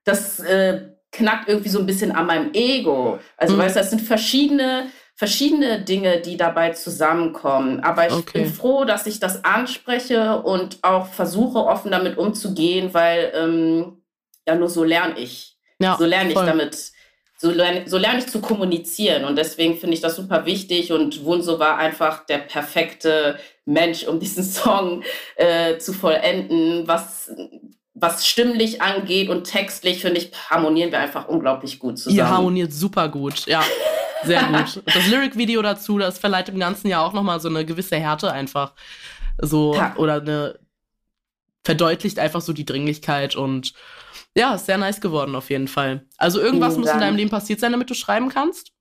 das 0.03 0.39
äh, 0.39 0.89
knackt 1.11 1.47
irgendwie 1.47 1.69
so 1.69 1.79
ein 1.79 1.85
bisschen 1.85 2.11
an 2.11 2.25
meinem 2.25 2.51
Ego. 2.53 3.19
Also 3.37 3.55
mhm. 3.55 3.59
weißt 3.59 3.75
du, 3.75 3.79
es 3.79 3.89
sind 3.89 4.01
verschiedene 4.01 4.87
verschiedene 5.15 5.79
Dinge, 5.79 6.19
die 6.19 6.35
dabei 6.35 6.71
zusammenkommen. 6.71 7.79
Aber 7.79 8.07
ich 8.07 8.13
okay. 8.13 8.41
bin 8.43 8.53
froh, 8.53 8.83
dass 8.83 9.07
ich 9.07 9.19
das 9.19 9.45
anspreche 9.45 10.41
und 10.41 10.79
auch 10.83 11.07
versuche, 11.07 11.59
offen 11.59 11.91
damit 11.91 12.17
umzugehen, 12.17 12.93
weil 12.93 13.31
ähm, 13.33 13.94
ja, 14.47 14.55
nur 14.55 14.69
so 14.69 14.83
lerne 14.83 15.19
ich. 15.19 15.57
Ja, 15.79 15.97
so 15.97 16.05
lerne 16.05 16.29
ich 16.29 16.35
damit, 16.35 16.91
so 17.37 17.51
lerne, 17.51 17.83
so 17.87 17.97
lerne 17.97 18.19
ich 18.19 18.27
zu 18.27 18.39
kommunizieren. 18.39 19.25
Und 19.25 19.37
deswegen 19.37 19.77
finde 19.77 19.95
ich 19.95 20.01
das 20.01 20.15
super 20.15 20.45
wichtig. 20.45 20.91
Und 20.91 21.23
Wunso 21.25 21.59
war 21.59 21.77
einfach 21.77 22.25
der 22.25 22.39
perfekte 22.39 23.37
Mensch, 23.65 24.03
um 24.03 24.19
diesen 24.21 24.43
Song 24.43 25.03
äh, 25.35 25.77
zu 25.77 25.93
vollenden. 25.93 26.87
Was, 26.87 27.31
was 27.93 28.25
stimmlich 28.27 28.81
angeht 28.81 29.29
und 29.29 29.45
textlich, 29.45 30.01
finde 30.01 30.19
ich, 30.19 30.31
harmonieren 30.49 30.91
wir 30.91 30.99
einfach 30.99 31.27
unglaublich 31.27 31.79
gut 31.79 31.97
zusammen. 31.97 32.17
Ihr 32.17 32.29
harmoniert 32.29 32.73
super 32.73 33.09
gut, 33.09 33.45
ja. 33.47 33.63
Sehr 34.23 34.43
gut. 34.45 34.81
das 34.85 35.07
Lyric-Video 35.07 35.61
dazu, 35.61 35.97
das 35.97 36.17
verleiht 36.19 36.49
im 36.49 36.59
ganzen 36.59 36.87
Jahr 36.87 37.05
auch 37.05 37.13
nochmal 37.13 37.39
so 37.39 37.49
eine 37.49 37.65
gewisse 37.65 37.97
Härte 37.97 38.31
einfach. 38.31 38.73
So, 39.37 39.75
ja. 39.75 39.93
oder 39.97 40.21
eine 40.21 40.59
verdeutlicht 41.65 42.19
einfach 42.19 42.41
so 42.41 42.53
die 42.53 42.65
Dringlichkeit 42.65 43.35
und 43.35 43.73
ja, 44.37 44.55
ist 44.55 44.65
sehr 44.65 44.77
nice 44.77 44.99
geworden 44.99 45.35
auf 45.35 45.49
jeden 45.49 45.67
Fall. 45.67 46.05
Also 46.17 46.41
irgendwas 46.41 46.73
Vielen 46.73 46.81
muss 46.81 46.89
Dank. 46.89 47.01
in 47.01 47.07
deinem 47.07 47.17
Leben 47.17 47.29
passiert 47.29 47.59
sein, 47.59 47.71
damit 47.71 47.89
du 47.89 47.93
schreiben 47.93 48.29
kannst? 48.29 48.71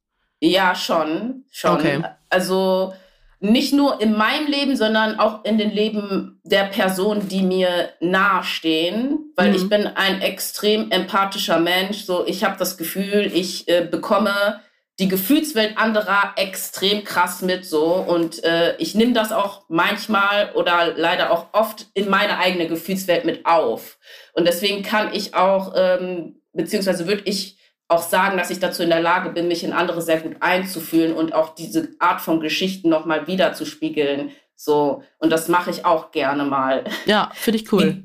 Ja, 0.41 0.75
schon. 0.75 1.45
schon. 1.51 1.71
Okay. 1.73 2.03
Also 2.29 2.93
nicht 3.41 3.75
nur 3.75 4.01
in 4.01 4.17
meinem 4.17 4.47
Leben, 4.47 4.77
sondern 4.77 5.19
auch 5.19 5.45
in 5.45 5.59
den 5.59 5.71
Leben 5.71 6.41
der 6.45 6.65
Personen, 6.65 7.29
die 7.29 7.43
mir 7.43 7.91
nahestehen, 8.01 9.33
weil 9.37 9.51
mhm. 9.51 9.55
ich 9.57 9.69
bin 9.69 9.87
ein 9.87 10.23
extrem 10.23 10.91
empathischer 10.91 11.61
Mensch. 11.61 12.05
So, 12.05 12.27
ich 12.27 12.43
habe 12.43 12.57
das 12.59 12.77
Gefühl, 12.77 13.31
ich 13.33 13.69
äh, 13.69 13.87
bekomme 13.89 14.61
die 15.01 15.09
Gefühlswelt 15.09 15.77
anderer 15.77 16.35
extrem 16.37 17.03
krass 17.05 17.43
mit 17.43 17.65
so 17.65 17.95
und 17.95 18.45
äh, 18.45 18.77
ich 18.77 18.95
nehme 18.95 19.13
das 19.13 19.33
auch 19.33 19.65
manchmal 19.69 20.53
oder 20.55 20.95
leider 20.97 21.33
auch 21.33 21.49
oft 21.53 21.87
in 21.95 22.09
meine 22.09 22.39
eigene 22.39 22.69
Gefühlswelt 22.69 23.25
mit 23.25 23.45
auf 23.45 23.99
und 24.35 24.47
deswegen 24.47 24.83
kann 24.83 25.13
ich 25.13 25.35
auch 25.35 25.73
ähm, 25.77 26.37
beziehungsweise 26.53 27.07
würde 27.09 27.23
ich 27.25 27.59
auch 27.89 28.03
sagen, 28.03 28.39
dass 28.39 28.51
ich 28.51 28.61
dazu 28.61 28.83
in 28.83 28.89
der 28.89 29.01
Lage 29.01 29.31
bin, 29.31 29.49
mich 29.49 29.63
in 29.63 29.73
andere 29.73 30.01
sehr 30.01 30.21
gut 30.21 30.37
einzufühlen 30.41 31.15
und 31.15 31.35
auch 31.35 31.55
diese 31.55 31.91
Art 31.99 32.21
von 32.21 32.41
Geschichten 32.41 32.89
nochmal 32.89 33.27
wieder 33.27 33.53
zu 33.53 33.67
spiegeln, 33.67 34.31
So, 34.57 35.03
und 35.19 35.31
das 35.31 35.49
mache 35.49 35.71
ich 35.71 35.85
auch 35.85 36.11
gerne 36.11 36.45
mal. 36.45 36.85
Ja, 37.07 37.31
finde 37.35 37.59
ich 37.59 37.73
cool. 37.73 38.05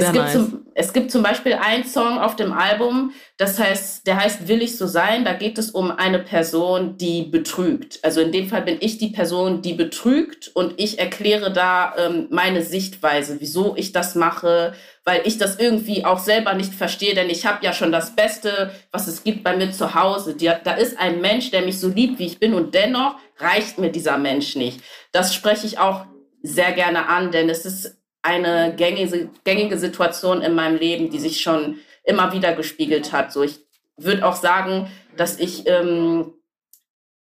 Es 0.00 0.12
gibt, 0.12 0.24
nice. 0.24 0.32
zum, 0.32 0.66
es 0.74 0.92
gibt 0.92 1.10
zum 1.10 1.22
Beispiel 1.22 1.54
einen 1.54 1.84
Song 1.84 2.18
auf 2.18 2.36
dem 2.36 2.52
Album, 2.52 3.12
das 3.36 3.58
heißt, 3.58 4.06
der 4.06 4.16
heißt 4.16 4.48
Will 4.48 4.62
ich 4.62 4.76
so 4.76 4.86
sein? 4.86 5.24
Da 5.24 5.32
geht 5.32 5.58
es 5.58 5.70
um 5.70 5.90
eine 5.90 6.18
Person, 6.18 6.96
die 6.96 7.22
betrügt. 7.22 7.98
Also 8.02 8.20
in 8.20 8.32
dem 8.32 8.48
Fall 8.48 8.62
bin 8.62 8.78
ich 8.80 8.98
die 8.98 9.08
Person, 9.08 9.62
die 9.62 9.74
betrügt 9.74 10.50
und 10.54 10.74
ich 10.78 10.98
erkläre 10.98 11.52
da 11.52 11.94
ähm, 11.96 12.28
meine 12.30 12.62
Sichtweise, 12.62 13.36
wieso 13.40 13.74
ich 13.76 13.92
das 13.92 14.14
mache, 14.14 14.72
weil 15.04 15.22
ich 15.24 15.38
das 15.38 15.58
irgendwie 15.58 16.04
auch 16.04 16.18
selber 16.18 16.54
nicht 16.54 16.74
verstehe, 16.74 17.14
denn 17.14 17.30
ich 17.30 17.46
habe 17.46 17.64
ja 17.64 17.72
schon 17.72 17.92
das 17.92 18.14
Beste, 18.14 18.70
was 18.92 19.06
es 19.06 19.24
gibt 19.24 19.44
bei 19.44 19.56
mir 19.56 19.72
zu 19.72 19.94
Hause. 19.94 20.34
Die, 20.34 20.50
da 20.64 20.74
ist 20.74 20.98
ein 20.98 21.20
Mensch, 21.20 21.50
der 21.50 21.62
mich 21.62 21.80
so 21.80 21.88
liebt, 21.88 22.18
wie 22.18 22.26
ich 22.26 22.38
bin 22.38 22.54
und 22.54 22.74
dennoch 22.74 23.16
reicht 23.38 23.78
mir 23.78 23.90
dieser 23.90 24.18
Mensch 24.18 24.56
nicht. 24.56 24.80
Das 25.12 25.34
spreche 25.34 25.66
ich 25.66 25.78
auch 25.78 26.06
sehr 26.42 26.72
gerne 26.72 27.08
an, 27.08 27.32
denn 27.32 27.48
es 27.48 27.64
ist 27.64 27.99
eine 28.22 28.74
gängige, 28.76 29.30
gängige 29.44 29.78
Situation 29.78 30.42
in 30.42 30.54
meinem 30.54 30.78
Leben, 30.78 31.10
die 31.10 31.18
sich 31.18 31.40
schon 31.40 31.78
immer 32.04 32.32
wieder 32.32 32.54
gespiegelt 32.54 33.12
hat. 33.12 33.32
So, 33.32 33.42
ich 33.42 33.60
würde 33.96 34.26
auch 34.26 34.36
sagen, 34.36 34.90
dass 35.16 35.38
ich 35.38 35.66
ähm, 35.66 36.34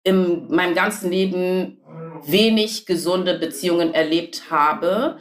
in 0.04 0.48
meinem 0.54 0.76
ganzen 0.76 1.12
Leben 1.12 1.82
wenig 2.26 2.86
gesunde 2.86 3.38
Beziehungen 3.38 3.94
erlebt 3.94 4.44
habe. 4.50 5.20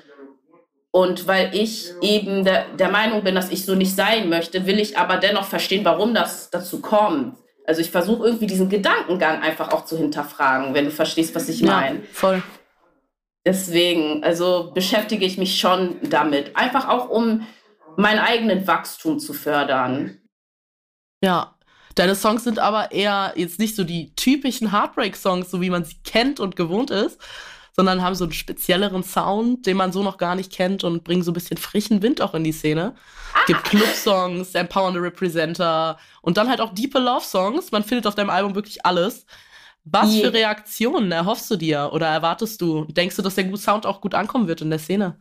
Und 0.90 1.26
weil 1.26 1.54
ich 1.54 1.92
eben 2.00 2.44
der, 2.44 2.66
der 2.74 2.90
Meinung 2.90 3.22
bin, 3.22 3.34
dass 3.34 3.50
ich 3.50 3.64
so 3.64 3.74
nicht 3.74 3.94
sein 3.94 4.30
möchte, 4.30 4.66
will 4.66 4.80
ich 4.80 4.96
aber 4.96 5.18
dennoch 5.18 5.44
verstehen, 5.44 5.84
warum 5.84 6.14
das 6.14 6.48
dazu 6.50 6.80
kommt. 6.80 7.36
Also 7.66 7.80
ich 7.80 7.90
versuche 7.90 8.24
irgendwie 8.24 8.46
diesen 8.46 8.68
Gedankengang 8.68 9.42
einfach 9.42 9.72
auch 9.72 9.84
zu 9.84 9.98
hinterfragen, 9.98 10.72
wenn 10.72 10.86
du 10.86 10.90
verstehst, 10.90 11.34
was 11.34 11.48
ich 11.48 11.62
meine. 11.62 11.98
Ja, 11.98 12.04
voll. 12.12 12.42
Deswegen, 13.46 14.24
also 14.24 14.72
beschäftige 14.74 15.24
ich 15.24 15.38
mich 15.38 15.60
schon 15.60 15.96
damit. 16.02 16.56
Einfach 16.56 16.88
auch, 16.88 17.08
um 17.08 17.46
meinen 17.96 18.18
eigenen 18.18 18.66
Wachstum 18.66 19.20
zu 19.20 19.32
fördern. 19.32 20.18
Ja. 21.22 21.54
Deine 21.94 22.14
Songs 22.14 22.44
sind 22.44 22.58
aber 22.58 22.92
eher 22.92 23.32
jetzt 23.36 23.58
nicht 23.58 23.74
so 23.74 23.82
die 23.82 24.14
typischen 24.16 24.70
Heartbreak-Songs, 24.70 25.50
so 25.50 25.62
wie 25.62 25.70
man 25.70 25.84
sie 25.84 25.96
kennt 26.04 26.40
und 26.40 26.54
gewohnt 26.54 26.90
ist, 26.90 27.18
sondern 27.72 28.02
haben 28.02 28.14
so 28.14 28.24
einen 28.24 28.34
spezielleren 28.34 29.02
Sound, 29.02 29.64
den 29.64 29.78
man 29.78 29.92
so 29.92 30.02
noch 30.02 30.18
gar 30.18 30.34
nicht 30.34 30.52
kennt 30.52 30.84
und 30.84 31.04
bringen 31.04 31.22
so 31.22 31.30
ein 31.30 31.34
bisschen 31.34 31.56
frischen 31.56 32.02
Wind 32.02 32.20
auch 32.20 32.34
in 32.34 32.44
die 32.44 32.52
Szene. 32.52 32.94
Ah. 33.32 33.44
Gibt 33.46 33.64
Club-Songs, 33.64 34.54
Empowering 34.54 34.98
Representer 34.98 35.98
und 36.20 36.36
dann 36.36 36.50
halt 36.50 36.60
auch 36.60 36.74
Deeper 36.74 37.00
Love-Songs. 37.00 37.70
Man 37.72 37.84
findet 37.84 38.06
auf 38.06 38.14
deinem 38.14 38.30
Album 38.30 38.54
wirklich 38.54 38.84
alles. 38.84 39.24
Was 39.88 40.16
für 40.16 40.32
Reaktionen 40.32 41.12
erhoffst 41.12 41.48
du 41.48 41.54
dir 41.56 41.90
oder 41.92 42.08
erwartest 42.08 42.60
du? 42.60 42.86
Denkst 42.86 43.14
du, 43.14 43.22
dass 43.22 43.36
der 43.36 43.56
Sound 43.56 43.86
auch 43.86 44.00
gut 44.00 44.14
ankommen 44.14 44.48
wird 44.48 44.60
in 44.60 44.70
der 44.70 44.80
Szene? 44.80 45.16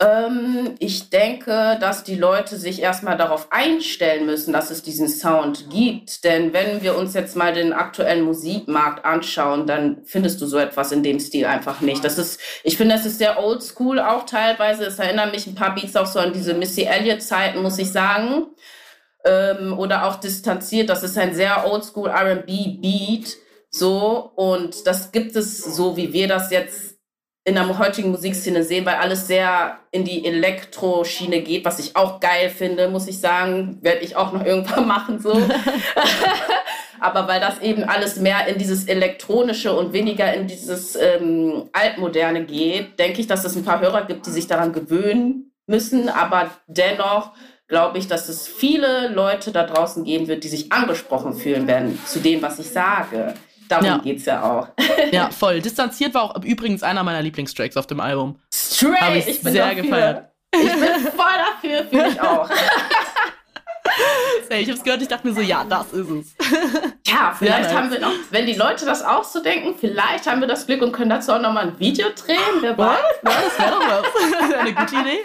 Ähm, 0.00 0.76
ich 0.78 1.10
denke, 1.10 1.76
dass 1.78 2.02
die 2.02 2.14
Leute 2.14 2.56
sich 2.56 2.80
erstmal 2.80 3.18
darauf 3.18 3.48
einstellen 3.50 4.24
müssen, 4.24 4.54
dass 4.54 4.70
es 4.70 4.82
diesen 4.82 5.08
Sound 5.08 5.68
gibt. 5.70 6.24
Denn 6.24 6.54
wenn 6.54 6.82
wir 6.82 6.96
uns 6.96 7.12
jetzt 7.12 7.36
mal 7.36 7.52
den 7.52 7.74
aktuellen 7.74 8.24
Musikmarkt 8.24 9.04
anschauen, 9.04 9.66
dann 9.66 10.02
findest 10.04 10.40
du 10.40 10.46
so 10.46 10.56
etwas 10.56 10.90
in 10.92 11.02
dem 11.02 11.20
Stil 11.20 11.44
einfach 11.44 11.82
nicht. 11.82 12.02
Das 12.02 12.16
ist, 12.16 12.40
ich 12.64 12.78
finde, 12.78 12.94
das 12.94 13.04
ist 13.04 13.18
sehr 13.18 13.42
oldschool 13.42 14.00
auch 14.00 14.24
teilweise. 14.24 14.86
Es 14.86 14.98
erinnert 14.98 15.32
mich 15.32 15.46
ein 15.46 15.56
paar 15.56 15.74
Beats 15.74 15.94
auch 15.94 16.06
so 16.06 16.20
an 16.20 16.32
diese 16.32 16.54
Missy 16.54 16.84
Elliott-Zeiten, 16.84 17.60
muss 17.60 17.78
ich 17.78 17.92
sagen. 17.92 18.46
Ähm, 19.26 19.76
oder 19.76 20.06
auch 20.06 20.16
distanziert. 20.16 20.88
Das 20.88 21.02
ist 21.02 21.18
ein 21.18 21.34
sehr 21.34 21.70
oldschool 21.70 22.08
RB-Beat 22.08 23.36
so, 23.70 24.32
und 24.36 24.86
das 24.86 25.12
gibt 25.12 25.36
es 25.36 25.62
so, 25.62 25.96
wie 25.96 26.12
wir 26.12 26.28
das 26.28 26.50
jetzt 26.50 26.98
in 27.48 27.54
der 27.54 27.78
heutigen 27.78 28.10
Musikszene 28.10 28.62
sehen, 28.62 28.84
weil 28.84 28.96
alles 28.96 29.26
sehr 29.26 29.78
in 29.90 30.04
die 30.04 30.26
Elektroschiene 30.26 31.40
geht, 31.40 31.64
was 31.64 31.78
ich 31.78 31.96
auch 31.96 32.20
geil 32.20 32.50
finde, 32.50 32.88
muss 32.88 33.08
ich 33.08 33.20
sagen. 33.20 33.78
Werde 33.80 34.04
ich 34.04 34.16
auch 34.16 34.32
noch 34.32 34.44
irgendwann 34.44 34.86
machen, 34.86 35.18
so. 35.18 35.32
Aber 37.00 37.28
weil 37.28 37.40
das 37.40 37.60
eben 37.60 37.84
alles 37.84 38.16
mehr 38.16 38.46
in 38.48 38.58
dieses 38.58 38.86
Elektronische 38.86 39.72
und 39.72 39.92
weniger 39.92 40.32
in 40.34 40.46
dieses 40.46 40.96
ähm, 40.96 41.70
Altmoderne 41.72 42.44
geht, 42.44 42.98
denke 42.98 43.20
ich, 43.20 43.28
dass 43.28 43.44
es 43.44 43.56
ein 43.56 43.64
paar 43.64 43.80
Hörer 43.80 44.04
gibt, 44.04 44.26
die 44.26 44.30
sich 44.30 44.46
daran 44.46 44.72
gewöhnen 44.72 45.52
müssen. 45.66 46.08
Aber 46.08 46.50
dennoch 46.66 47.32
glaube 47.68 47.98
ich, 47.98 48.08
dass 48.08 48.28
es 48.28 48.48
viele 48.48 49.08
Leute 49.08 49.52
da 49.52 49.64
draußen 49.64 50.04
geben 50.04 50.26
wird, 50.26 50.42
die 50.44 50.48
sich 50.48 50.72
angesprochen 50.72 51.34
fühlen 51.34 51.66
werden 51.66 51.98
zu 52.04 52.18
dem, 52.18 52.42
was 52.42 52.58
ich 52.58 52.68
sage. 52.70 53.34
Darum 53.68 53.84
ja. 53.84 53.98
geht 53.98 54.18
es 54.18 54.24
ja 54.24 54.42
auch. 54.42 54.68
ja, 55.12 55.30
voll. 55.30 55.60
Distanziert 55.60 56.14
war 56.14 56.22
auch 56.22 56.42
übrigens 56.42 56.82
einer 56.82 57.02
meiner 57.02 57.20
Lieblingstracks 57.22 57.76
auf 57.76 57.86
dem 57.86 58.00
Album. 58.00 58.40
Straight! 58.52 59.00
Habe 59.00 59.18
ich, 59.18 59.28
ich 59.28 59.40
sehr 59.40 59.66
dafür. 59.66 59.82
gefeiert. 59.82 60.32
Ich 60.54 60.72
bin 60.72 61.12
voll 61.14 61.26
dafür, 61.62 61.84
fühle 61.88 62.08
ich 62.08 62.20
auch. 62.20 62.48
ich 64.50 64.70
hab's 64.70 64.82
gehört, 64.82 65.02
ich 65.02 65.08
dachte 65.08 65.26
mir 65.26 65.34
so, 65.34 65.42
ja, 65.42 65.62
das 65.64 65.92
ist 65.92 66.08
es. 66.08 66.34
Ja, 67.06 67.34
vielleicht 67.38 67.70
ja, 67.70 67.76
haben 67.76 67.90
wir 67.90 68.00
noch, 68.00 68.14
wenn 68.30 68.46
die 68.46 68.54
Leute 68.54 68.86
das 68.86 69.04
auch 69.04 69.24
so 69.24 69.42
denken, 69.42 69.74
vielleicht 69.78 70.26
haben 70.26 70.40
wir 70.40 70.48
das 70.48 70.64
Glück 70.66 70.80
und 70.80 70.92
können 70.92 71.10
dazu 71.10 71.32
auch 71.32 71.40
nochmal 71.40 71.68
ein 71.68 71.78
Video 71.78 72.06
drehen. 72.16 72.38
Wer 72.60 72.78
weiß? 72.78 72.98
Ja, 73.24 73.30
das 73.30 73.58
wäre 73.58 73.70
doch 73.70 73.86
was. 73.88 74.06
Eine 74.58 74.74
gute 74.74 74.96
Idee. 74.96 75.22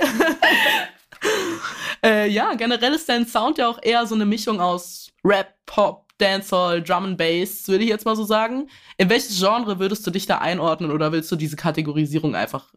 äh, 2.06 2.28
ja, 2.30 2.54
generell 2.56 2.94
ist 2.94 3.08
dein 3.08 3.26
Sound 3.26 3.58
ja 3.58 3.70
auch 3.70 3.80
eher 3.82 4.06
so 4.06 4.16
eine 4.16 4.26
Mischung 4.26 4.60
aus 4.60 5.10
Rap, 5.24 5.54
Pop, 5.66 6.03
Dancehall, 6.17 6.82
Drum 6.82 7.05
and 7.05 7.17
Bass, 7.17 7.67
würde 7.67 7.84
ich 7.84 7.89
jetzt 7.89 8.05
mal 8.05 8.15
so 8.15 8.24
sagen. 8.24 8.70
In 8.98 9.10
welches 9.10 9.39
Genre 9.39 9.79
würdest 9.79 10.05
du 10.05 10.12
dich 10.12 10.25
da 10.25 10.38
einordnen 10.38 10.91
oder 10.91 11.12
willst 11.12 11.32
du 11.32 11.36
diese 11.36 11.55
Kategorisierung 11.55 12.36
einfach 12.36 12.74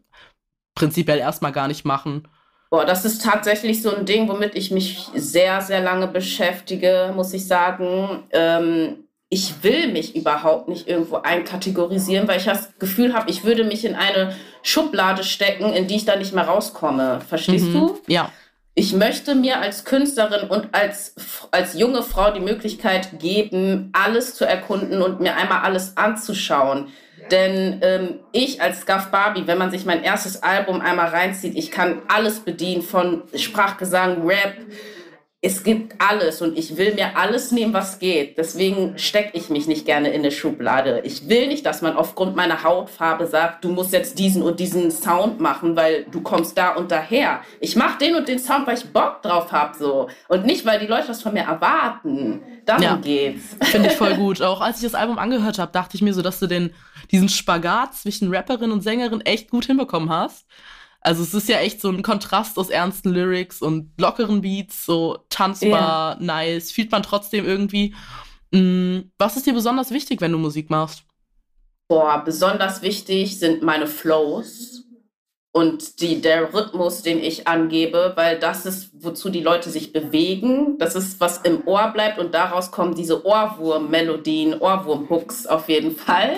prinzipiell 0.75 1.19
erstmal 1.19 1.51
gar 1.51 1.67
nicht 1.67 1.85
machen? 1.85 2.27
Boah, 2.69 2.85
das 2.85 3.05
ist 3.05 3.23
tatsächlich 3.23 3.81
so 3.81 3.95
ein 3.95 4.05
Ding, 4.05 4.27
womit 4.27 4.55
ich 4.55 4.71
mich 4.71 5.07
sehr, 5.15 5.61
sehr 5.61 5.81
lange 5.81 6.07
beschäftige, 6.07 7.13
muss 7.15 7.33
ich 7.33 7.47
sagen. 7.47 8.23
Ähm, 8.31 9.05
ich 9.29 9.63
will 9.63 9.91
mich 9.91 10.15
überhaupt 10.15 10.67
nicht 10.67 10.87
irgendwo 10.87 11.17
einkategorisieren, 11.17 12.27
weil 12.27 12.39
ich 12.39 12.45
das 12.45 12.77
Gefühl 12.79 13.13
habe, 13.13 13.29
ich 13.29 13.43
würde 13.43 13.63
mich 13.63 13.85
in 13.85 13.95
eine 13.95 14.35
Schublade 14.63 15.23
stecken, 15.23 15.71
in 15.73 15.87
die 15.87 15.95
ich 15.95 16.05
da 16.05 16.15
nicht 16.15 16.33
mehr 16.33 16.45
rauskomme. 16.45 17.21
Verstehst 17.27 17.67
mhm. 17.67 17.73
du? 17.73 17.99
Ja 18.07 18.31
ich 18.77 18.93
möchte 18.93 19.33
mir 19.33 19.59
als 19.59 19.85
Künstlerin 19.85 20.49
und 20.49 20.67
als, 20.71 21.15
als 21.49 21.73
junge 21.73 22.03
Frau 22.03 22.29
die 22.29 22.39
Möglichkeit 22.39 23.19
geben, 23.19 23.89
alles 23.91 24.35
zu 24.35 24.45
erkunden 24.45 25.01
und 25.01 25.19
mir 25.19 25.35
einmal 25.35 25.63
alles 25.63 25.97
anzuschauen. 25.97 26.89
Denn 27.31 27.79
ähm, 27.81 28.19
ich 28.33 28.61
als 28.61 28.81
Scuff 28.81 29.07
Barbie, 29.07 29.47
wenn 29.47 29.57
man 29.57 29.71
sich 29.71 29.85
mein 29.85 30.03
erstes 30.03 30.43
Album 30.43 30.79
einmal 30.79 31.07
reinzieht, 31.07 31.57
ich 31.57 31.71
kann 31.71 32.03
alles 32.07 32.41
bedienen 32.41 32.83
von 32.83 33.23
Sprachgesang, 33.33 34.27
Rap, 34.27 34.53
es 35.47 35.63
gibt 35.63 35.95
alles 35.99 36.41
und 36.41 36.57
ich 36.57 36.75
will 36.75 36.93
mir 36.95 37.15
alles 37.15 37.53
nehmen, 37.53 37.73
was 37.73 37.99
geht. 37.99 38.37
Deswegen 38.37 38.97
stecke 38.97 39.37
ich 39.37 39.49
mich 39.49 39.65
nicht 39.65 39.85
gerne 39.85 40.09
in 40.09 40.19
eine 40.19 40.31
Schublade. 40.31 41.01
Ich 41.05 41.29
will 41.29 41.47
nicht, 41.47 41.65
dass 41.65 41.81
man 41.81 41.95
aufgrund 41.95 42.35
meiner 42.35 42.63
Hautfarbe 42.63 43.27
sagt, 43.27 43.63
du 43.63 43.69
musst 43.69 43.93
jetzt 43.93 44.19
diesen 44.19 44.43
und 44.43 44.59
diesen 44.59 44.91
Sound 44.91 45.39
machen, 45.39 45.77
weil 45.77 46.05
du 46.11 46.19
kommst 46.19 46.57
da 46.57 46.75
und 46.75 46.91
daher. 46.91 47.39
Ich 47.61 47.77
mache 47.77 47.97
den 47.97 48.15
und 48.15 48.27
den 48.27 48.39
Sound, 48.39 48.67
weil 48.67 48.77
ich 48.77 48.91
Bock 48.91 49.21
drauf 49.21 49.53
habe 49.53 49.77
so 49.77 50.09
und 50.27 50.45
nicht, 50.45 50.65
weil 50.65 50.79
die 50.79 50.85
Leute 50.85 51.07
das 51.07 51.21
von 51.21 51.31
mir 51.31 51.43
erwarten. 51.43 52.41
Darum 52.65 52.83
ja, 52.83 52.95
geht's. 52.97 53.55
Finde 53.71 53.87
ich 53.87 53.95
voll 53.95 54.15
gut. 54.17 54.41
Auch 54.41 54.59
als 54.59 54.77
ich 54.77 54.83
das 54.83 54.95
Album 54.95 55.17
angehört 55.17 55.59
habe, 55.59 55.71
dachte 55.71 55.95
ich 55.95 56.01
mir 56.01 56.13
so, 56.13 56.21
dass 56.21 56.39
du 56.39 56.47
den 56.47 56.73
diesen 57.09 57.29
Spagat 57.29 57.95
zwischen 57.95 58.35
Rapperin 58.35 58.71
und 58.71 58.81
Sängerin 58.81 59.21
echt 59.21 59.49
gut 59.49 59.65
hinbekommen 59.65 60.09
hast. 60.09 60.45
Also 61.07 61.23
es 61.23 61.33
ist 61.33 61.47
ja 61.47 61.59
echt 61.59 61.79
so 61.79 61.87
ein 61.87 62.03
Kontrast 62.03 62.57
aus 62.57 62.69
ernsten 62.69 63.13
Lyrics 63.13 63.61
und 63.61 63.91
lockeren 63.97 64.41
Beats, 64.41 64.85
so 64.85 65.19
tanzbar, 65.29 66.17
yeah. 66.17 66.17
nice, 66.19 66.69
fühlt 66.69 66.91
man 66.91 67.01
trotzdem 67.01 67.45
irgendwie. 67.45 67.95
Mm, 68.51 69.09
was 69.17 69.37
ist 69.37 69.45
dir 69.47 69.53
besonders 69.53 69.91
wichtig, 69.91 70.19
wenn 70.19 70.33
du 70.33 70.37
Musik 70.37 70.69
machst? 70.69 71.03
Boah, 71.87 72.21
besonders 72.25 72.81
wichtig 72.81 73.39
sind 73.39 73.63
meine 73.63 73.87
Flows 73.87 74.83
und 75.53 76.01
die, 76.01 76.19
der 76.19 76.53
Rhythmus, 76.53 77.03
den 77.03 77.23
ich 77.23 77.47
angebe, 77.47 78.11
weil 78.15 78.37
das 78.37 78.65
ist, 78.65 78.89
wozu 79.01 79.29
die 79.29 79.39
Leute 79.39 79.69
sich 79.69 79.93
bewegen. 79.93 80.77
Das 80.77 80.93
ist, 80.93 81.21
was 81.21 81.37
im 81.37 81.65
Ohr 81.65 81.87
bleibt 81.93 82.19
und 82.19 82.33
daraus 82.33 82.69
kommen 82.69 82.95
diese 82.95 83.25
Ohrwurm-Melodien, 83.25 84.59
Ohrwurm-Hooks 84.59 85.47
auf 85.47 85.69
jeden 85.69 85.95
Fall. 85.95 86.35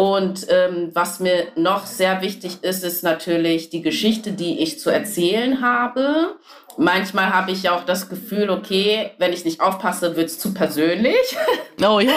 Und 0.00 0.46
ähm, 0.48 0.92
was 0.94 1.20
mir 1.20 1.48
noch 1.56 1.84
sehr 1.84 2.22
wichtig 2.22 2.64
ist, 2.64 2.84
ist 2.84 3.04
natürlich 3.04 3.68
die 3.68 3.82
Geschichte, 3.82 4.32
die 4.32 4.60
ich 4.60 4.80
zu 4.80 4.88
erzählen 4.88 5.60
habe. 5.60 6.36
Manchmal 6.78 7.34
habe 7.34 7.50
ich 7.50 7.68
auch 7.68 7.84
das 7.84 8.08
Gefühl, 8.08 8.48
okay, 8.48 9.10
wenn 9.18 9.34
ich 9.34 9.44
nicht 9.44 9.60
aufpasse, 9.60 10.16
wird 10.16 10.28
es 10.28 10.38
zu 10.38 10.54
persönlich. 10.54 11.36
Oh 11.82 11.98
ja. 11.98 12.12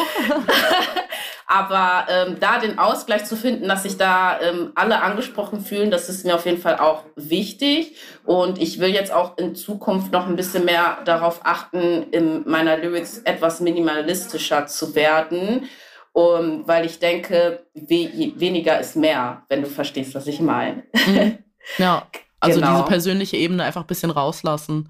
Aber 1.48 2.06
ähm, 2.10 2.38
da 2.40 2.60
den 2.60 2.80
Ausgleich 2.80 3.24
zu 3.24 3.38
finden, 3.38 3.70
dass 3.70 3.84
sich 3.84 3.98
da 3.98 4.40
ähm, 4.42 4.74
alle 4.76 5.02
angesprochen 5.02 5.62
fühlen, 5.62 5.90
das 5.90 6.10
ist 6.10 6.26
mir 6.26 6.36
auf 6.36 6.46
jeden 6.46 6.62
Fall 6.62 6.80
auch 6.80 7.04
wichtig. 7.16 7.96
Und 8.26 8.62
ich 8.62 8.80
will 8.80 8.90
jetzt 8.90 9.14
auch 9.14 9.38
in 9.38 9.56
Zukunft 9.56 10.12
noch 10.12 10.28
ein 10.28 10.36
bisschen 10.36 10.66
mehr 10.66 10.98
darauf 11.06 11.42
achten, 11.46 12.12
in 12.12 12.44
meiner 12.46 12.76
Lyrics 12.76 13.20
etwas 13.20 13.62
minimalistischer 13.62 14.68
zu 14.68 14.96
werden 14.96 15.70
um, 16.14 16.68
weil 16.68 16.86
ich 16.86 17.00
denke, 17.00 17.66
we 17.74 18.34
weniger 18.36 18.80
ist 18.80 18.96
mehr, 18.96 19.44
wenn 19.50 19.62
du 19.62 19.68
verstehst, 19.68 20.16
was 20.16 20.28
ich 20.28 20.40
meine. 20.40 20.84
Mhm. 21.08 21.40
Ja, 21.78 22.08
also 22.40 22.60
genau. 22.60 22.74
diese 22.74 22.88
persönliche 22.88 23.38
Ebene 23.38 23.64
einfach 23.64 23.82
ein 23.82 23.88
bisschen 23.88 24.12
rauslassen. 24.12 24.90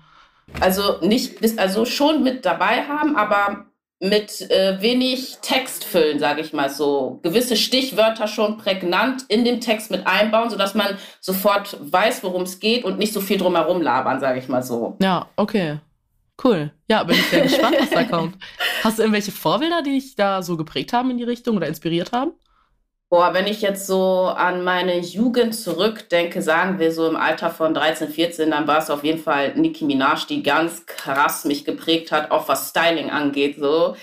Also 0.59 0.99
nicht, 1.01 1.37
also 1.57 1.85
schon 1.85 2.23
mit 2.23 2.45
dabei 2.45 2.83
haben, 2.83 3.15
aber 3.15 3.65
mit 4.03 4.51
äh, 4.51 4.81
wenig 4.81 5.37
Text 5.41 5.85
füllen, 5.85 6.19
sage 6.19 6.41
ich 6.41 6.51
mal 6.51 6.69
so. 6.69 7.19
Gewisse 7.23 7.55
Stichwörter 7.55 8.27
schon 8.27 8.57
prägnant 8.57 9.23
in 9.29 9.45
den 9.45 9.61
Text 9.61 9.91
mit 9.91 10.05
einbauen, 10.05 10.49
sodass 10.49 10.75
man 10.75 10.97
sofort 11.21 11.77
weiß, 11.79 12.21
worum 12.21 12.41
es 12.41 12.59
geht 12.59 12.83
und 12.83 12.99
nicht 12.99 13.13
so 13.13 13.21
viel 13.21 13.37
drumherum 13.37 13.81
labern, 13.81 14.19
sage 14.19 14.39
ich 14.39 14.49
mal 14.49 14.61
so. 14.61 14.97
Ja, 15.01 15.27
okay. 15.37 15.77
Cool. 16.41 16.71
Ja, 16.89 17.03
bin 17.03 17.15
ich 17.17 17.29
sehr 17.29 17.41
gespannt, 17.43 17.77
was 17.79 17.89
da 17.89 18.03
kommt. 18.03 18.37
Hast 18.83 18.97
du 18.97 19.03
irgendwelche 19.03 19.31
Vorbilder, 19.31 19.81
die 19.81 19.91
dich 19.91 20.15
da 20.15 20.41
so 20.41 20.57
geprägt 20.57 20.93
haben 20.93 21.11
in 21.11 21.17
die 21.17 21.23
Richtung 21.23 21.57
oder 21.57 21.67
inspiriert 21.67 22.11
haben? 22.11 22.33
Boah, 23.09 23.35
wenn 23.35 23.45
ich 23.45 23.61
jetzt 23.61 23.85
so 23.85 24.25
an 24.25 24.63
meine 24.63 24.97
Jugend 24.99 25.53
zurückdenke, 25.53 26.41
sagen 26.41 26.79
wir 26.79 26.91
so 26.91 27.07
im 27.07 27.15
Alter 27.15 27.51
von 27.51 27.75
13, 27.75 28.09
14, 28.09 28.49
dann 28.49 28.65
war 28.67 28.79
es 28.79 28.89
auf 28.89 29.03
jeden 29.03 29.19
Fall 29.19 29.53
Nicki 29.55 29.85
Minaj, 29.85 30.25
die 30.27 30.41
ganz 30.41 30.87
krass 30.87 31.45
mich 31.45 31.63
geprägt 31.63 32.11
hat, 32.11 32.31
auch 32.31 32.47
was 32.47 32.69
Styling 32.69 33.11
angeht. 33.11 33.57
So, 33.59 33.95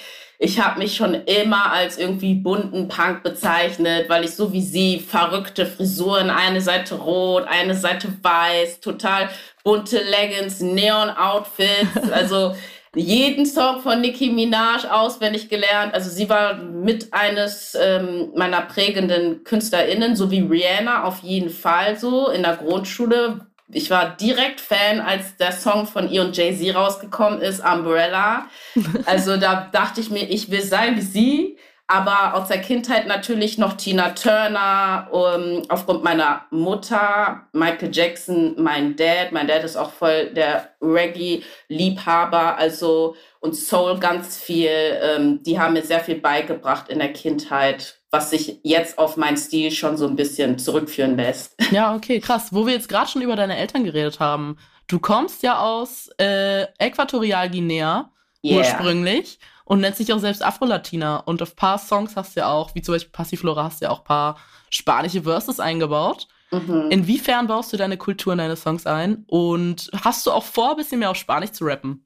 ich 0.42 0.58
habe 0.58 0.78
mich 0.78 0.96
schon 0.96 1.12
immer 1.12 1.70
als 1.70 1.98
irgendwie 1.98 2.34
bunten 2.34 2.88
Punk 2.88 3.22
bezeichnet, 3.22 4.08
weil 4.08 4.24
ich 4.24 4.34
so 4.34 4.54
wie 4.54 4.62
sie 4.62 4.98
verrückte 4.98 5.66
Frisuren, 5.66 6.30
eine 6.30 6.62
Seite 6.62 6.94
rot, 6.94 7.44
eine 7.46 7.74
Seite 7.74 8.08
weiß, 8.22 8.80
total 8.80 9.28
bunte 9.64 9.98
Leggings, 9.98 10.60
Neon-Outfits, 10.60 12.10
also 12.12 12.54
jeden 12.94 13.44
Song 13.44 13.82
von 13.82 14.00
Nicki 14.00 14.30
Minaj 14.30 14.86
auswendig 14.90 15.50
gelernt. 15.50 15.92
Also 15.92 16.08
sie 16.08 16.30
war 16.30 16.54
mit 16.54 17.12
eines 17.12 17.76
ähm, 17.78 18.32
meiner 18.34 18.62
prägenden 18.62 19.44
KünstlerInnen, 19.44 20.16
so 20.16 20.30
wie 20.30 20.40
Rihanna 20.40 21.04
auf 21.04 21.18
jeden 21.22 21.50
Fall 21.50 21.98
so 21.98 22.30
in 22.30 22.42
der 22.44 22.56
Grundschule. 22.56 23.46
Ich 23.72 23.90
war 23.90 24.16
direkt 24.16 24.60
Fan, 24.60 25.00
als 25.00 25.36
der 25.36 25.52
Song 25.52 25.86
von 25.86 26.10
ihr 26.10 26.22
und 26.22 26.36
Jay-Z 26.36 26.74
rausgekommen 26.74 27.40
ist, 27.40 27.60
Umbrella. 27.64 28.46
Also 29.06 29.36
da 29.36 29.68
dachte 29.72 30.00
ich 30.00 30.10
mir, 30.10 30.28
ich 30.28 30.50
will 30.50 30.62
sein 30.62 30.96
wie 30.96 31.00
sie 31.02 31.56
aber 31.90 32.34
aus 32.34 32.46
der 32.46 32.60
Kindheit 32.60 33.08
natürlich 33.08 33.58
noch 33.58 33.72
Tina 33.72 34.10
Turner, 34.10 35.08
um, 35.10 35.62
aufgrund 35.68 36.04
meiner 36.04 36.46
Mutter, 36.50 37.48
Michael 37.52 37.90
Jackson, 37.92 38.54
mein 38.62 38.94
Dad. 38.94 39.32
Mein 39.32 39.48
Dad 39.48 39.64
ist 39.64 39.76
auch 39.76 39.90
voll 39.90 40.26
der 40.32 40.68
Reggae-Liebhaber, 40.80 42.56
also 42.56 43.16
und 43.40 43.56
Soul 43.56 43.98
ganz 43.98 44.38
viel. 44.38 44.70
Ähm, 44.70 45.42
die 45.42 45.58
haben 45.58 45.72
mir 45.72 45.82
sehr 45.82 45.98
viel 45.98 46.20
beigebracht 46.20 46.88
in 46.88 47.00
der 47.00 47.12
Kindheit, 47.12 47.99
was 48.10 48.30
sich 48.30 48.58
jetzt 48.64 48.98
auf 48.98 49.16
meinen 49.16 49.36
Stil 49.36 49.70
schon 49.70 49.96
so 49.96 50.06
ein 50.06 50.16
bisschen 50.16 50.58
zurückführen 50.58 51.16
lässt. 51.16 51.54
Ja, 51.70 51.94
okay, 51.94 52.18
krass. 52.18 52.52
Wo 52.52 52.66
wir 52.66 52.72
jetzt 52.72 52.88
gerade 52.88 53.08
schon 53.08 53.22
über 53.22 53.36
deine 53.36 53.56
Eltern 53.56 53.84
geredet 53.84 54.18
haben. 54.18 54.56
Du 54.88 54.98
kommst 54.98 55.44
ja 55.44 55.60
aus 55.60 56.10
äh, 56.18 56.66
Äquatorialguinea 56.78 58.10
yeah. 58.42 58.58
ursprünglich 58.58 59.38
und 59.64 59.80
nennt 59.80 59.94
sich 59.94 60.12
auch 60.12 60.18
selbst 60.18 60.42
Afro-Latina. 60.42 61.18
Und 61.18 61.42
auf 61.42 61.54
paar 61.54 61.78
Songs 61.78 62.16
hast 62.16 62.34
du 62.34 62.40
ja 62.40 62.50
auch, 62.50 62.74
wie 62.74 62.82
zum 62.82 62.94
Beispiel 62.94 63.12
Passiflora, 63.12 63.62
hast 63.62 63.80
du 63.80 63.84
ja 63.84 63.92
auch 63.92 64.02
paar 64.02 64.36
spanische 64.70 65.22
Verses 65.22 65.60
eingebaut. 65.60 66.26
Mhm. 66.50 66.88
Inwiefern 66.90 67.46
baust 67.46 67.72
du 67.72 67.76
deine 67.76 67.96
Kultur 67.96 68.32
in 68.32 68.40
deine 68.40 68.56
Songs 68.56 68.84
ein? 68.86 69.24
Und 69.28 69.90
hast 70.04 70.26
du 70.26 70.32
auch 70.32 70.42
vor, 70.42 70.72
ein 70.72 70.76
bisschen 70.76 70.98
mehr 70.98 71.10
auf 71.10 71.16
Spanisch 71.16 71.52
zu 71.52 71.64
rappen? 71.64 72.04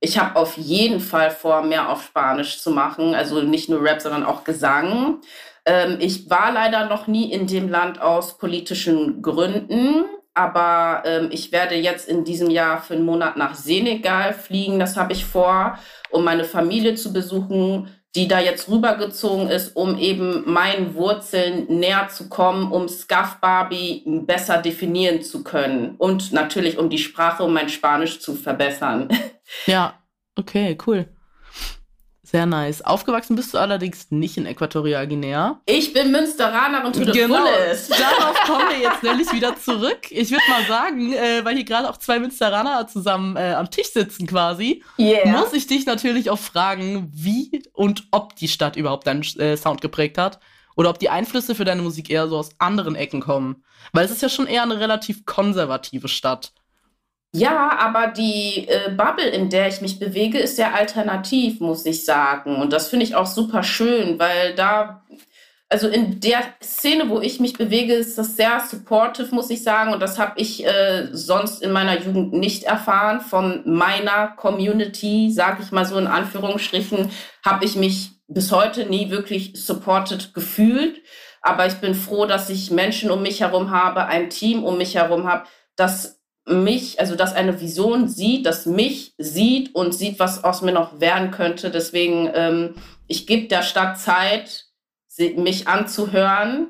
Ich 0.00 0.18
habe 0.18 0.36
auf 0.36 0.56
jeden 0.56 1.00
Fall 1.00 1.30
vor, 1.30 1.62
mehr 1.62 1.90
auf 1.90 2.04
Spanisch 2.04 2.60
zu 2.60 2.70
machen. 2.70 3.14
Also 3.14 3.42
nicht 3.42 3.68
nur 3.68 3.82
Rap, 3.82 4.00
sondern 4.00 4.24
auch 4.24 4.44
Gesang. 4.44 5.20
Ähm, 5.64 5.98
ich 6.00 6.30
war 6.30 6.52
leider 6.52 6.86
noch 6.86 7.06
nie 7.06 7.32
in 7.32 7.46
dem 7.46 7.68
Land 7.68 8.00
aus 8.00 8.38
politischen 8.38 9.22
Gründen. 9.22 10.04
Aber 10.34 11.02
ähm, 11.04 11.30
ich 11.32 11.50
werde 11.50 11.74
jetzt 11.74 12.08
in 12.08 12.24
diesem 12.24 12.48
Jahr 12.48 12.80
für 12.80 12.94
einen 12.94 13.04
Monat 13.04 13.36
nach 13.36 13.56
Senegal 13.56 14.32
fliegen. 14.32 14.78
Das 14.78 14.96
habe 14.96 15.12
ich 15.12 15.24
vor 15.24 15.78
um 16.10 16.24
meine 16.24 16.44
Familie 16.44 16.94
zu 16.94 17.12
besuchen, 17.12 17.88
die 18.14 18.26
da 18.26 18.40
jetzt 18.40 18.68
rübergezogen 18.68 19.48
ist, 19.48 19.76
um 19.76 19.98
eben 19.98 20.50
meinen 20.50 20.94
Wurzeln 20.94 21.66
näher 21.68 22.08
zu 22.08 22.28
kommen, 22.28 22.72
um 22.72 22.88
Scuff 22.88 23.36
Barbie 23.40 24.02
besser 24.06 24.58
definieren 24.58 25.22
zu 25.22 25.44
können 25.44 25.96
und 25.98 26.32
natürlich 26.32 26.78
um 26.78 26.90
die 26.90 26.98
Sprache, 26.98 27.42
um 27.42 27.52
mein 27.52 27.68
Spanisch 27.68 28.20
zu 28.20 28.34
verbessern. 28.34 29.08
Ja, 29.64 29.94
okay, 30.36 30.76
cool. 30.86 31.08
Sehr 32.30 32.44
nice. 32.44 32.82
Aufgewachsen 32.82 33.36
bist 33.36 33.54
du 33.54 33.58
allerdings 33.58 34.10
nicht 34.10 34.36
in 34.36 34.44
Äquatorialguinea. 34.44 35.62
Ich 35.64 35.94
bin 35.94 36.10
Münsteranerin 36.10 36.92
to 36.92 37.02
the 37.02 37.12
genau. 37.12 37.38
fullest. 37.38 37.90
Darauf 37.90 38.38
kommen 38.44 38.68
wir 38.68 38.80
jetzt 38.80 39.02
nämlich 39.02 39.32
wieder 39.32 39.56
zurück. 39.56 40.10
Ich 40.10 40.30
würde 40.30 40.44
mal 40.50 40.62
sagen, 40.66 41.14
äh, 41.14 41.42
weil 41.42 41.54
hier 41.54 41.64
gerade 41.64 41.88
auch 41.88 41.96
zwei 41.96 42.18
Münsteraner 42.18 42.86
zusammen 42.86 43.36
äh, 43.36 43.54
am 43.54 43.70
Tisch 43.70 43.94
sitzen 43.94 44.26
quasi, 44.26 44.84
yeah. 44.98 45.26
muss 45.26 45.54
ich 45.54 45.68
dich 45.68 45.86
natürlich 45.86 46.28
auch 46.28 46.38
fragen, 46.38 47.10
wie 47.14 47.62
und 47.72 48.08
ob 48.10 48.36
die 48.36 48.48
Stadt 48.48 48.76
überhaupt 48.76 49.06
deinen 49.06 49.22
äh, 49.38 49.56
Sound 49.56 49.80
geprägt 49.80 50.18
hat 50.18 50.38
oder 50.76 50.90
ob 50.90 50.98
die 50.98 51.08
Einflüsse 51.08 51.54
für 51.54 51.64
deine 51.64 51.80
Musik 51.80 52.10
eher 52.10 52.28
so 52.28 52.36
aus 52.36 52.50
anderen 52.58 52.94
Ecken 52.94 53.20
kommen. 53.20 53.64
Weil 53.94 54.04
es 54.04 54.10
ist 54.10 54.20
ja 54.20 54.28
schon 54.28 54.46
eher 54.46 54.64
eine 54.64 54.80
relativ 54.80 55.24
konservative 55.24 56.08
Stadt. 56.08 56.52
Ja, 57.34 57.78
aber 57.78 58.06
die 58.06 58.66
äh, 58.68 58.90
Bubble, 58.90 59.28
in 59.28 59.50
der 59.50 59.68
ich 59.68 59.82
mich 59.82 59.98
bewege, 59.98 60.38
ist 60.38 60.56
sehr 60.56 60.74
alternativ, 60.74 61.60
muss 61.60 61.84
ich 61.84 62.04
sagen. 62.06 62.56
Und 62.56 62.72
das 62.72 62.88
finde 62.88 63.04
ich 63.04 63.16
auch 63.16 63.26
super 63.26 63.62
schön, 63.62 64.18
weil 64.18 64.54
da, 64.54 65.04
also 65.68 65.88
in 65.88 66.20
der 66.20 66.40
Szene, 66.62 67.10
wo 67.10 67.20
ich 67.20 67.38
mich 67.38 67.52
bewege, 67.52 67.92
ist 67.92 68.16
das 68.16 68.36
sehr 68.36 68.60
supportive, 68.60 69.34
muss 69.34 69.50
ich 69.50 69.62
sagen. 69.62 69.92
Und 69.92 70.00
das 70.00 70.18
habe 70.18 70.40
ich 70.40 70.64
äh, 70.66 71.08
sonst 71.12 71.62
in 71.62 71.70
meiner 71.70 72.00
Jugend 72.00 72.32
nicht 72.32 72.64
erfahren. 72.64 73.20
Von 73.20 73.62
meiner 73.66 74.28
Community, 74.28 75.30
sage 75.30 75.62
ich 75.62 75.70
mal 75.70 75.84
so 75.84 75.98
in 75.98 76.06
Anführungsstrichen, 76.06 77.10
habe 77.44 77.64
ich 77.66 77.76
mich 77.76 78.12
bis 78.26 78.52
heute 78.52 78.86
nie 78.86 79.10
wirklich 79.10 79.52
supported 79.54 80.32
gefühlt. 80.32 81.02
Aber 81.42 81.66
ich 81.66 81.74
bin 81.74 81.94
froh, 81.94 82.24
dass 82.24 82.48
ich 82.48 82.70
Menschen 82.70 83.10
um 83.10 83.20
mich 83.20 83.42
herum 83.42 83.70
habe, 83.70 84.06
ein 84.06 84.30
Team 84.30 84.64
um 84.64 84.78
mich 84.78 84.94
herum 84.94 85.26
habe, 85.26 85.46
das 85.76 86.17
mich, 86.48 87.00
also 87.00 87.14
dass 87.14 87.34
eine 87.34 87.60
Vision 87.60 88.08
sieht, 88.08 88.46
dass 88.46 88.66
mich 88.66 89.14
sieht 89.18 89.74
und 89.74 89.94
sieht, 89.94 90.18
was 90.18 90.44
aus 90.44 90.62
mir 90.62 90.72
noch 90.72 91.00
werden 91.00 91.30
könnte. 91.30 91.70
Deswegen, 91.70 92.30
ähm, 92.34 92.74
ich 93.06 93.26
gebe 93.26 93.48
der 93.48 93.62
Stadt 93.62 93.98
Zeit, 93.98 94.66
mich 95.36 95.66
anzuhören. 95.66 96.68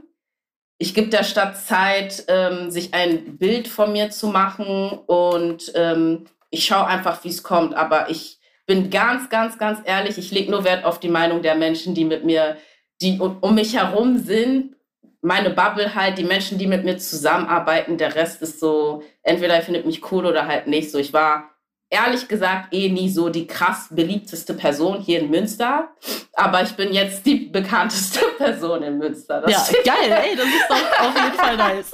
Ich 0.79 0.95
gebe 0.95 1.09
der 1.09 1.25
Stadt 1.25 1.59
Zeit, 1.59 2.25
ähm, 2.29 2.71
sich 2.71 2.95
ein 2.95 3.37
Bild 3.37 3.69
von 3.69 3.93
mir 3.93 4.11
zu 4.11 4.29
machen 4.29 4.99
und 5.07 5.71
ähm, 5.75 6.25
ich 6.51 6.65
schaue 6.65 6.87
einfach, 6.87 7.23
wie 7.25 7.29
es 7.29 7.43
kommt. 7.43 7.75
Aber 7.75 8.09
ich 8.09 8.39
bin 8.65 8.89
ganz, 8.91 9.29
ganz, 9.29 9.59
ganz 9.59 9.81
ehrlich, 9.85 10.17
ich 10.17 10.31
lege 10.31 10.51
nur 10.51 10.65
Wert 10.65 10.85
auf 10.85 10.99
die 10.99 11.09
Meinung 11.09 11.43
der 11.43 11.57
Menschen, 11.57 11.95
die 11.95 12.05
mit 12.05 12.25
mir, 12.25 12.57
die 13.03 13.19
um 13.19 13.55
mich 13.55 13.77
herum 13.77 14.19
sind 14.19 14.75
meine 15.21 15.51
Bubble 15.51 15.95
halt, 15.95 16.19
die 16.19 16.25
Menschen, 16.25 16.59
die 16.59 16.67
mit 16.67 16.85
mir 16.85 16.99
zusammenarbeiten, 16.99 17.99
der 17.99 18.15
Rest 18.15 18.43
ist 18.43 18.61
so, 18.61 19.03
entweder 19.29 19.55
er 19.55 19.63
findet 19.63 19.87
mich 19.87 20.11
cool 20.11 20.27
oder 20.27 20.47
halt 20.47 20.67
nicht 20.67 20.91
so. 20.91 20.99
Ich 20.99 21.13
war 21.13 21.51
ehrlich 21.91 22.29
gesagt 22.29 22.75
eh 22.75 22.91
nie 22.91 23.09
so 23.09 23.29
die 23.29 23.47
krass 23.47 23.89
beliebteste 23.91 24.55
Person 24.55 25.01
hier 25.01 25.21
in 25.21 25.31
Münster, 25.31 25.89
aber 26.35 26.63
ich 26.63 26.73
bin 26.75 26.93
jetzt 26.93 27.25
die 27.25 27.35
bekannteste 27.53 28.21
Person 28.37 28.83
in 28.83 28.99
Münster. 28.99 29.41
Das 29.41 29.71
ja, 29.71 29.79
geil, 29.85 30.13
ey, 30.13 30.37
das 30.37 30.47
ist 30.47 30.67
doch 30.69 31.07
auf 31.07 31.15
jeden 31.15 31.37
Fall 31.37 31.57
nice. 31.57 31.91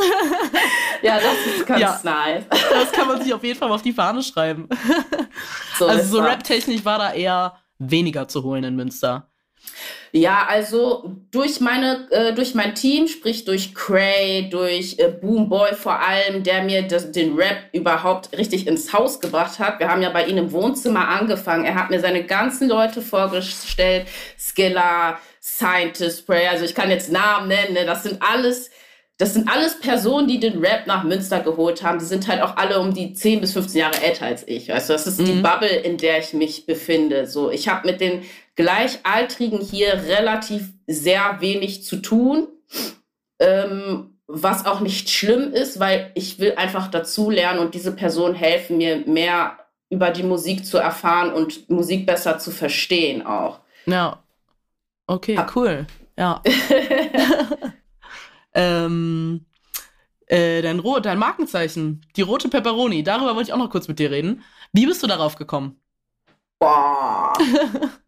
ja, 1.02 1.16
das 1.16 1.54
ist 1.56 1.66
ganz 1.66 1.80
ja, 1.80 2.00
nice. 2.02 2.44
Das 2.48 2.92
kann 2.92 3.08
man 3.08 3.22
sich 3.22 3.32
auf 3.32 3.44
jeden 3.44 3.58
Fall 3.58 3.70
auf 3.70 3.82
die 3.82 3.92
Fahne 3.92 4.22
schreiben. 4.22 4.68
So 5.78 5.86
also 5.86 6.16
so 6.16 6.22
rap-technisch 6.22 6.84
war 6.84 6.98
da 6.98 7.12
eher 7.12 7.56
weniger 7.78 8.28
zu 8.28 8.42
holen 8.42 8.64
in 8.64 8.76
Münster. 8.76 9.30
Ja, 10.12 10.46
also 10.48 11.12
durch 11.32 11.58
meine, 11.58 12.06
äh, 12.10 12.32
durch 12.34 12.54
mein 12.54 12.76
Team, 12.76 13.08
sprich 13.08 13.44
durch 13.44 13.74
Cray, 13.74 14.48
durch 14.48 14.96
äh, 14.98 15.08
Boomboy 15.08 15.74
vor 15.74 15.98
allem, 15.98 16.44
der 16.44 16.62
mir 16.62 16.82
das, 16.82 17.10
den 17.10 17.34
Rap 17.34 17.64
überhaupt 17.72 18.36
richtig 18.38 18.68
ins 18.68 18.92
Haus 18.92 19.18
gebracht 19.18 19.58
hat. 19.58 19.80
Wir 19.80 19.88
haben 19.88 20.02
ja 20.02 20.10
bei 20.10 20.26
ihm 20.26 20.38
im 20.38 20.52
Wohnzimmer 20.52 21.08
angefangen. 21.08 21.64
Er 21.64 21.74
hat 21.74 21.90
mir 21.90 21.98
seine 21.98 22.22
ganzen 22.22 22.68
Leute 22.68 23.02
vorgestellt, 23.02 24.06
Skilla, 24.38 25.18
Scientist, 25.42 26.20
Spray. 26.20 26.46
Also 26.46 26.64
ich 26.64 26.76
kann 26.76 26.90
jetzt 26.90 27.10
Namen 27.10 27.48
nennen. 27.48 27.74
Ne? 27.74 27.84
Das 27.84 28.04
sind 28.04 28.22
alles 28.22 28.70
das 29.16 29.34
sind 29.34 29.48
alles 29.48 29.78
Personen, 29.78 30.26
die 30.26 30.40
den 30.40 30.58
Rap 30.58 30.88
nach 30.88 31.04
Münster 31.04 31.38
geholt 31.38 31.84
haben. 31.84 32.00
Die 32.00 32.04
sind 32.04 32.26
halt 32.26 32.42
auch 32.42 32.56
alle 32.56 32.80
um 32.80 32.92
die 32.92 33.12
10 33.12 33.40
bis 33.40 33.52
15 33.52 33.80
Jahre 33.80 34.02
älter 34.02 34.26
als 34.26 34.46
ich. 34.48 34.68
Weißt 34.68 34.88
du, 34.88 34.92
das 34.92 35.06
ist 35.06 35.20
mhm. 35.20 35.26
die 35.26 35.32
Bubble, 35.34 35.68
in 35.68 35.98
der 35.98 36.18
ich 36.18 36.32
mich 36.32 36.66
befinde. 36.66 37.26
So, 37.26 37.50
ich 37.50 37.68
habe 37.68 37.86
mit 37.86 38.00
den 38.00 38.22
Gleichaltrigen 38.56 39.60
hier 39.60 39.94
relativ 40.04 40.72
sehr 40.86 41.40
wenig 41.40 41.84
zu 41.84 41.96
tun. 41.96 42.48
Ähm, 43.38 44.14
was 44.26 44.64
auch 44.64 44.80
nicht 44.80 45.10
schlimm 45.10 45.52
ist, 45.52 45.80
weil 45.80 46.10
ich 46.14 46.38
will 46.38 46.54
einfach 46.56 46.88
dazu 46.88 47.30
lernen 47.30 47.60
und 47.60 47.74
diese 47.74 47.92
Personen 47.92 48.34
helfen 48.34 48.78
mir 48.78 49.04
mehr 49.06 49.58
über 49.90 50.10
die 50.10 50.22
Musik 50.22 50.64
zu 50.64 50.78
erfahren 50.78 51.32
und 51.32 51.68
Musik 51.68 52.06
besser 52.06 52.38
zu 52.38 52.50
verstehen 52.50 53.24
auch. 53.26 53.60
Ja. 53.86 54.22
Okay, 55.06 55.38
cool. 55.54 55.86
Ja. 56.16 56.42
ähm, 58.54 59.44
äh, 60.26 60.62
dein, 60.62 60.82
dein 61.02 61.18
Markenzeichen, 61.18 62.06
die 62.16 62.22
rote 62.22 62.48
Pepperoni, 62.48 63.02
darüber 63.02 63.34
wollte 63.34 63.50
ich 63.50 63.52
auch 63.52 63.58
noch 63.58 63.70
kurz 63.70 63.88
mit 63.88 63.98
dir 63.98 64.10
reden. 64.10 64.42
Wie 64.72 64.86
bist 64.86 65.02
du 65.02 65.06
darauf 65.06 65.36
gekommen? 65.36 65.78
Boah. 66.58 67.34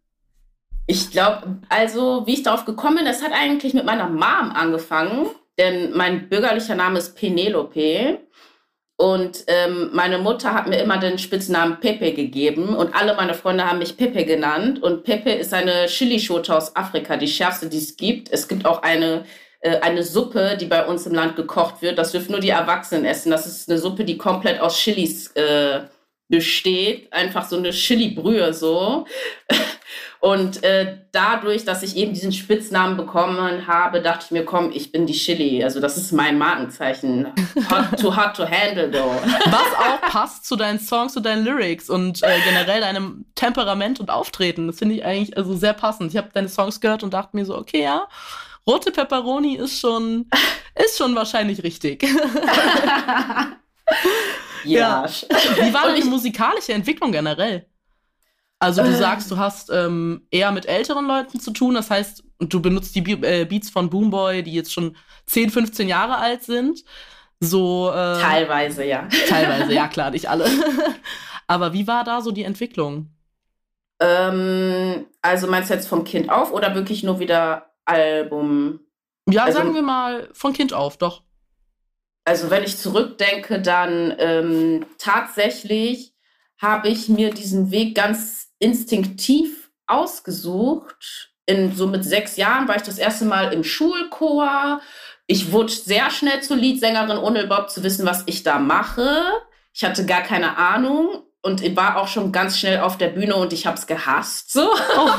ich 0.86 1.10
glaube, 1.10 1.58
also 1.68 2.26
wie 2.26 2.34
ich 2.34 2.42
darauf 2.42 2.64
gekommen 2.64 2.96
bin, 2.96 3.04
das 3.06 3.22
hat 3.22 3.32
eigentlich 3.32 3.74
mit 3.74 3.84
meiner 3.84 4.08
Mom 4.08 4.52
angefangen, 4.54 5.26
denn 5.58 5.96
mein 5.96 6.28
bürgerlicher 6.28 6.74
Name 6.74 6.98
ist 6.98 7.16
Penelope. 7.16 8.20
Und 8.98 9.44
ähm, 9.48 9.90
meine 9.92 10.16
Mutter 10.16 10.54
hat 10.54 10.68
mir 10.68 10.78
immer 10.78 10.96
den 10.96 11.18
Spitznamen 11.18 11.80
Pepe 11.80 12.12
gegeben 12.12 12.74
und 12.74 12.94
alle 12.94 13.14
meine 13.14 13.34
Freunde 13.34 13.66
haben 13.68 13.78
mich 13.78 13.96
Pepe 13.98 14.24
genannt. 14.24 14.82
Und 14.82 15.04
Pepe 15.04 15.32
ist 15.32 15.52
eine 15.52 15.86
Chilischote 15.86 16.56
aus 16.56 16.74
Afrika, 16.74 17.18
die 17.18 17.28
schärfste, 17.28 17.68
die 17.68 17.76
es 17.76 17.96
gibt. 17.98 18.32
Es 18.32 18.48
gibt 18.48 18.64
auch 18.64 18.82
eine, 18.82 19.26
äh, 19.60 19.80
eine 19.80 20.02
Suppe, 20.02 20.56
die 20.58 20.64
bei 20.64 20.86
uns 20.86 21.04
im 21.06 21.12
Land 21.12 21.36
gekocht 21.36 21.82
wird. 21.82 21.98
Das 21.98 22.12
dürfen 22.12 22.32
nur 22.32 22.40
die 22.40 22.48
Erwachsenen 22.48 23.04
essen. 23.04 23.30
Das 23.30 23.46
ist 23.46 23.68
eine 23.68 23.78
Suppe, 23.78 24.04
die 24.04 24.16
komplett 24.16 24.60
aus 24.60 24.78
Chilis 24.78 25.30
äh, 25.32 25.80
besteht. 26.28 27.12
Einfach 27.12 27.46
so 27.46 27.58
eine 27.58 27.72
Chili-Brühe 27.72 28.54
so. 28.54 29.06
Und 30.20 30.64
äh, 30.64 30.98
dadurch, 31.12 31.64
dass 31.64 31.82
ich 31.82 31.96
eben 31.96 32.12
diesen 32.14 32.32
Spitznamen 32.32 32.96
bekommen 32.96 33.66
habe, 33.66 34.00
dachte 34.00 34.24
ich 34.26 34.30
mir, 34.30 34.44
komm, 34.44 34.70
ich 34.72 34.90
bin 34.90 35.06
die 35.06 35.12
Chili. 35.12 35.62
Also 35.62 35.78
das 35.80 35.96
ist 35.96 36.12
mein 36.12 36.38
Markenzeichen. 36.38 37.28
Hot 37.70 38.00
to 38.00 38.16
hot 38.16 38.34
to 38.34 38.44
handle, 38.44 38.90
though. 38.90 39.10
Was 39.46 39.74
auch 39.78 40.00
passt 40.00 40.46
zu 40.46 40.56
deinen 40.56 40.80
Songs, 40.80 41.12
zu 41.12 41.20
deinen 41.20 41.44
Lyrics 41.44 41.90
und 41.90 42.22
äh, 42.22 42.40
generell 42.44 42.80
deinem 42.80 43.26
Temperament 43.34 44.00
und 44.00 44.10
Auftreten. 44.10 44.66
Das 44.66 44.78
finde 44.78 44.96
ich 44.96 45.04
eigentlich 45.04 45.36
also 45.36 45.54
sehr 45.54 45.74
passend. 45.74 46.12
Ich 46.12 46.16
habe 46.16 46.30
deine 46.32 46.48
Songs 46.48 46.80
gehört 46.80 47.02
und 47.02 47.12
dachte 47.12 47.36
mir 47.36 47.44
so, 47.44 47.56
okay, 47.56 47.82
ja, 47.82 48.08
rote 48.66 48.90
Pepperoni 48.90 49.56
ist 49.56 49.78
schon, 49.80 50.28
ist 50.74 50.98
schon 50.98 51.14
wahrscheinlich 51.14 51.62
richtig. 51.62 52.02
ja. 54.64 55.04
ja. 55.04 55.06
Wie 55.06 55.72
war 55.74 55.86
deine 55.86 56.04
musikalische 56.06 56.72
Entwicklung 56.72 57.12
generell? 57.12 57.66
Also 58.58 58.82
du 58.82 58.88
äh. 58.88 58.96
sagst, 58.96 59.30
du 59.30 59.36
hast 59.36 59.70
ähm, 59.70 60.26
eher 60.30 60.50
mit 60.52 60.66
älteren 60.66 61.06
Leuten 61.06 61.40
zu 61.40 61.50
tun, 61.50 61.74
das 61.74 61.90
heißt, 61.90 62.24
du 62.38 62.60
benutzt 62.60 62.94
die 62.94 63.02
Be 63.02 63.26
äh, 63.26 63.44
Beats 63.44 63.70
von 63.70 63.90
Boomboy, 63.90 64.42
die 64.42 64.52
jetzt 64.52 64.72
schon 64.72 64.96
10, 65.26 65.50
15 65.50 65.88
Jahre 65.88 66.16
alt 66.16 66.42
sind. 66.42 66.82
So 67.38 67.90
äh, 67.90 68.20
teilweise, 68.20 68.84
ja. 68.84 69.08
Teilweise, 69.28 69.72
ja 69.72 69.88
klar, 69.88 70.10
nicht 70.10 70.28
alle. 70.28 70.46
Aber 71.46 71.72
wie 71.72 71.86
war 71.86 72.02
da 72.04 72.22
so 72.22 72.32
die 72.32 72.44
Entwicklung? 72.44 73.10
Ähm, 74.00 75.06
also 75.22 75.46
meinst 75.46 75.70
du 75.70 75.74
jetzt 75.74 75.88
vom 75.88 76.04
Kind 76.04 76.30
auf 76.30 76.52
oder 76.52 76.74
wirklich 76.74 77.02
nur 77.02 77.20
wieder 77.20 77.70
Album? 77.84 78.80
Ja, 79.28 79.44
also, 79.44 79.58
sagen 79.58 79.74
wir 79.74 79.82
mal 79.82 80.28
von 80.32 80.52
Kind 80.52 80.72
auf, 80.72 80.96
doch. 80.96 81.22
Also 82.24 82.50
wenn 82.50 82.64
ich 82.64 82.76
zurückdenke, 82.76 83.60
dann 83.60 84.14
ähm, 84.18 84.86
tatsächlich 84.98 86.14
habe 86.60 86.88
ich 86.88 87.08
mir 87.08 87.30
diesen 87.30 87.70
Weg 87.70 87.94
ganz 87.94 88.45
instinktiv 88.58 89.70
ausgesucht. 89.86 91.30
In, 91.46 91.74
so 91.74 91.86
mit 91.86 92.04
sechs 92.04 92.36
Jahren 92.36 92.66
war 92.66 92.76
ich 92.76 92.82
das 92.82 92.98
erste 92.98 93.24
Mal 93.24 93.52
im 93.52 93.62
Schulchor. 93.62 94.80
Ich 95.26 95.52
wurde 95.52 95.72
sehr 95.72 96.10
schnell 96.10 96.40
zur 96.42 96.56
Liedsängerin, 96.56 97.18
ohne 97.18 97.42
überhaupt 97.42 97.70
zu 97.70 97.82
wissen, 97.82 98.06
was 98.06 98.24
ich 98.26 98.42
da 98.42 98.58
mache. 98.58 99.22
Ich 99.72 99.84
hatte 99.84 100.06
gar 100.06 100.22
keine 100.22 100.56
Ahnung 100.56 101.22
und 101.42 101.62
ich 101.62 101.76
war 101.76 101.96
auch 101.96 102.08
schon 102.08 102.32
ganz 102.32 102.58
schnell 102.58 102.80
auf 102.80 102.98
der 102.98 103.08
Bühne 103.08 103.36
und 103.36 103.52
ich 103.52 103.66
habe 103.66 103.76
es 103.76 103.86
gehasst. 103.86 104.52
So. 104.52 104.68
Oh. 104.98 105.10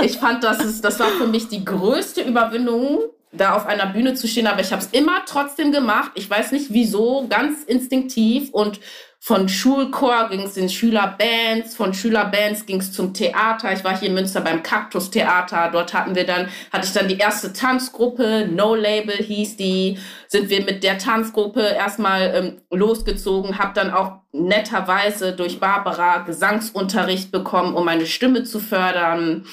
ich 0.02 0.16
fand, 0.16 0.42
das, 0.42 0.64
ist, 0.64 0.82
das 0.84 0.98
war 0.98 1.08
für 1.08 1.26
mich 1.26 1.48
die 1.48 1.64
größte 1.64 2.22
Überwindung, 2.22 3.00
da 3.32 3.54
auf 3.54 3.66
einer 3.66 3.86
Bühne 3.86 4.14
zu 4.14 4.26
stehen, 4.26 4.46
aber 4.46 4.60
ich 4.60 4.72
habe 4.72 4.82
es 4.82 4.88
immer 4.92 5.24
trotzdem 5.26 5.70
gemacht. 5.70 6.12
Ich 6.14 6.28
weiß 6.28 6.52
nicht 6.52 6.72
wieso, 6.72 7.26
ganz 7.28 7.64
instinktiv 7.64 8.50
und 8.52 8.80
von 9.20 9.48
Schulchor 9.48 10.28
ging 10.30 10.42
es 10.42 10.56
in 10.56 10.68
Schülerbands, 10.68 11.74
von 11.74 11.92
Schülerbands 11.92 12.66
ging 12.66 12.80
es 12.80 12.92
zum 12.92 13.12
Theater. 13.12 13.72
Ich 13.72 13.82
war 13.82 13.98
hier 13.98 14.08
in 14.08 14.14
Münster 14.14 14.40
beim 14.40 14.62
Kaktus 14.62 15.10
Theater. 15.10 15.70
Dort 15.72 15.92
hatten 15.92 16.14
wir 16.14 16.24
dann, 16.24 16.48
hatte 16.72 16.86
ich 16.86 16.92
dann 16.92 17.08
die 17.08 17.18
erste 17.18 17.52
Tanzgruppe, 17.52 18.48
No 18.50 18.74
Label 18.74 19.16
hieß 19.16 19.56
die. 19.56 19.98
Sind 20.28 20.48
wir 20.50 20.64
mit 20.64 20.84
der 20.84 20.98
Tanzgruppe 20.98 21.62
erstmal 21.62 22.32
ähm, 22.34 22.60
losgezogen, 22.70 23.58
habe 23.58 23.74
dann 23.74 23.90
auch 23.90 24.20
netterweise 24.32 25.32
durch 25.32 25.58
Barbara 25.58 26.18
Gesangsunterricht 26.18 27.32
bekommen, 27.32 27.74
um 27.74 27.84
meine 27.84 28.06
Stimme 28.06 28.44
zu 28.44 28.60
fördern. 28.60 29.46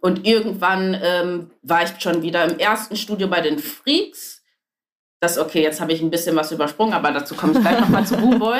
Und 0.00 0.26
irgendwann 0.26 1.00
ähm, 1.02 1.50
war 1.62 1.84
ich 1.84 1.92
schon 1.98 2.22
wieder 2.22 2.44
im 2.44 2.58
ersten 2.58 2.96
Studio 2.96 3.28
bei 3.28 3.40
den 3.40 3.58
Freaks 3.58 4.31
das, 5.22 5.38
okay, 5.38 5.62
jetzt 5.62 5.80
habe 5.80 5.92
ich 5.92 6.02
ein 6.02 6.10
bisschen 6.10 6.34
was 6.34 6.50
übersprungen, 6.50 6.94
aber 6.94 7.12
dazu 7.12 7.36
komme 7.36 7.52
ich 7.52 7.60
gleich 7.60 7.78
nochmal 7.78 8.04
zu 8.04 8.16
Boomboy. 8.18 8.58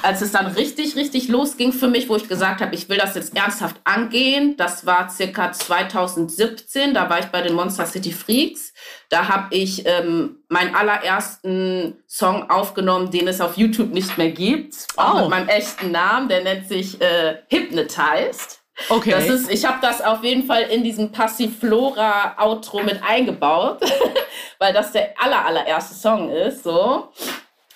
Als 0.00 0.22
es 0.22 0.32
dann 0.32 0.46
richtig, 0.46 0.96
richtig 0.96 1.28
losging 1.28 1.74
für 1.74 1.88
mich, 1.88 2.08
wo 2.08 2.16
ich 2.16 2.26
gesagt 2.26 2.62
habe, 2.62 2.74
ich 2.74 2.88
will 2.88 2.96
das 2.96 3.14
jetzt 3.14 3.36
ernsthaft 3.36 3.76
angehen, 3.84 4.56
das 4.56 4.86
war 4.86 5.10
circa 5.10 5.52
2017, 5.52 6.94
da 6.94 7.10
war 7.10 7.18
ich 7.18 7.26
bei 7.26 7.42
den 7.42 7.52
Monster 7.52 7.84
City 7.84 8.12
Freaks. 8.12 8.72
Da 9.10 9.28
habe 9.28 9.54
ich 9.54 9.84
ähm, 9.84 10.36
meinen 10.48 10.74
allerersten 10.74 11.98
Song 12.06 12.48
aufgenommen, 12.48 13.10
den 13.10 13.28
es 13.28 13.42
auf 13.42 13.58
YouTube 13.58 13.92
nicht 13.92 14.16
mehr 14.16 14.30
gibt. 14.30 14.86
Auch 14.96 15.16
oh. 15.16 15.20
mit 15.20 15.30
meinem 15.30 15.48
echten 15.48 15.90
Namen, 15.90 16.30
der 16.30 16.42
nennt 16.42 16.66
sich 16.66 16.98
äh, 17.02 17.36
Hypnotized. 17.50 18.59
Okay. 18.88 19.10
Das 19.10 19.28
ist, 19.28 19.50
ich 19.50 19.64
habe 19.64 19.78
das 19.82 20.02
auf 20.02 20.24
jeden 20.24 20.44
Fall 20.44 20.62
in 20.62 20.82
diesem 20.82 21.12
Passiflora-Outro 21.12 22.82
mit 22.82 23.00
eingebaut, 23.02 23.80
weil 24.58 24.72
das 24.72 24.92
der 24.92 25.14
aller, 25.22 25.44
allererste 25.44 25.94
Song 25.94 26.30
ist. 26.30 26.64
So. 26.64 27.08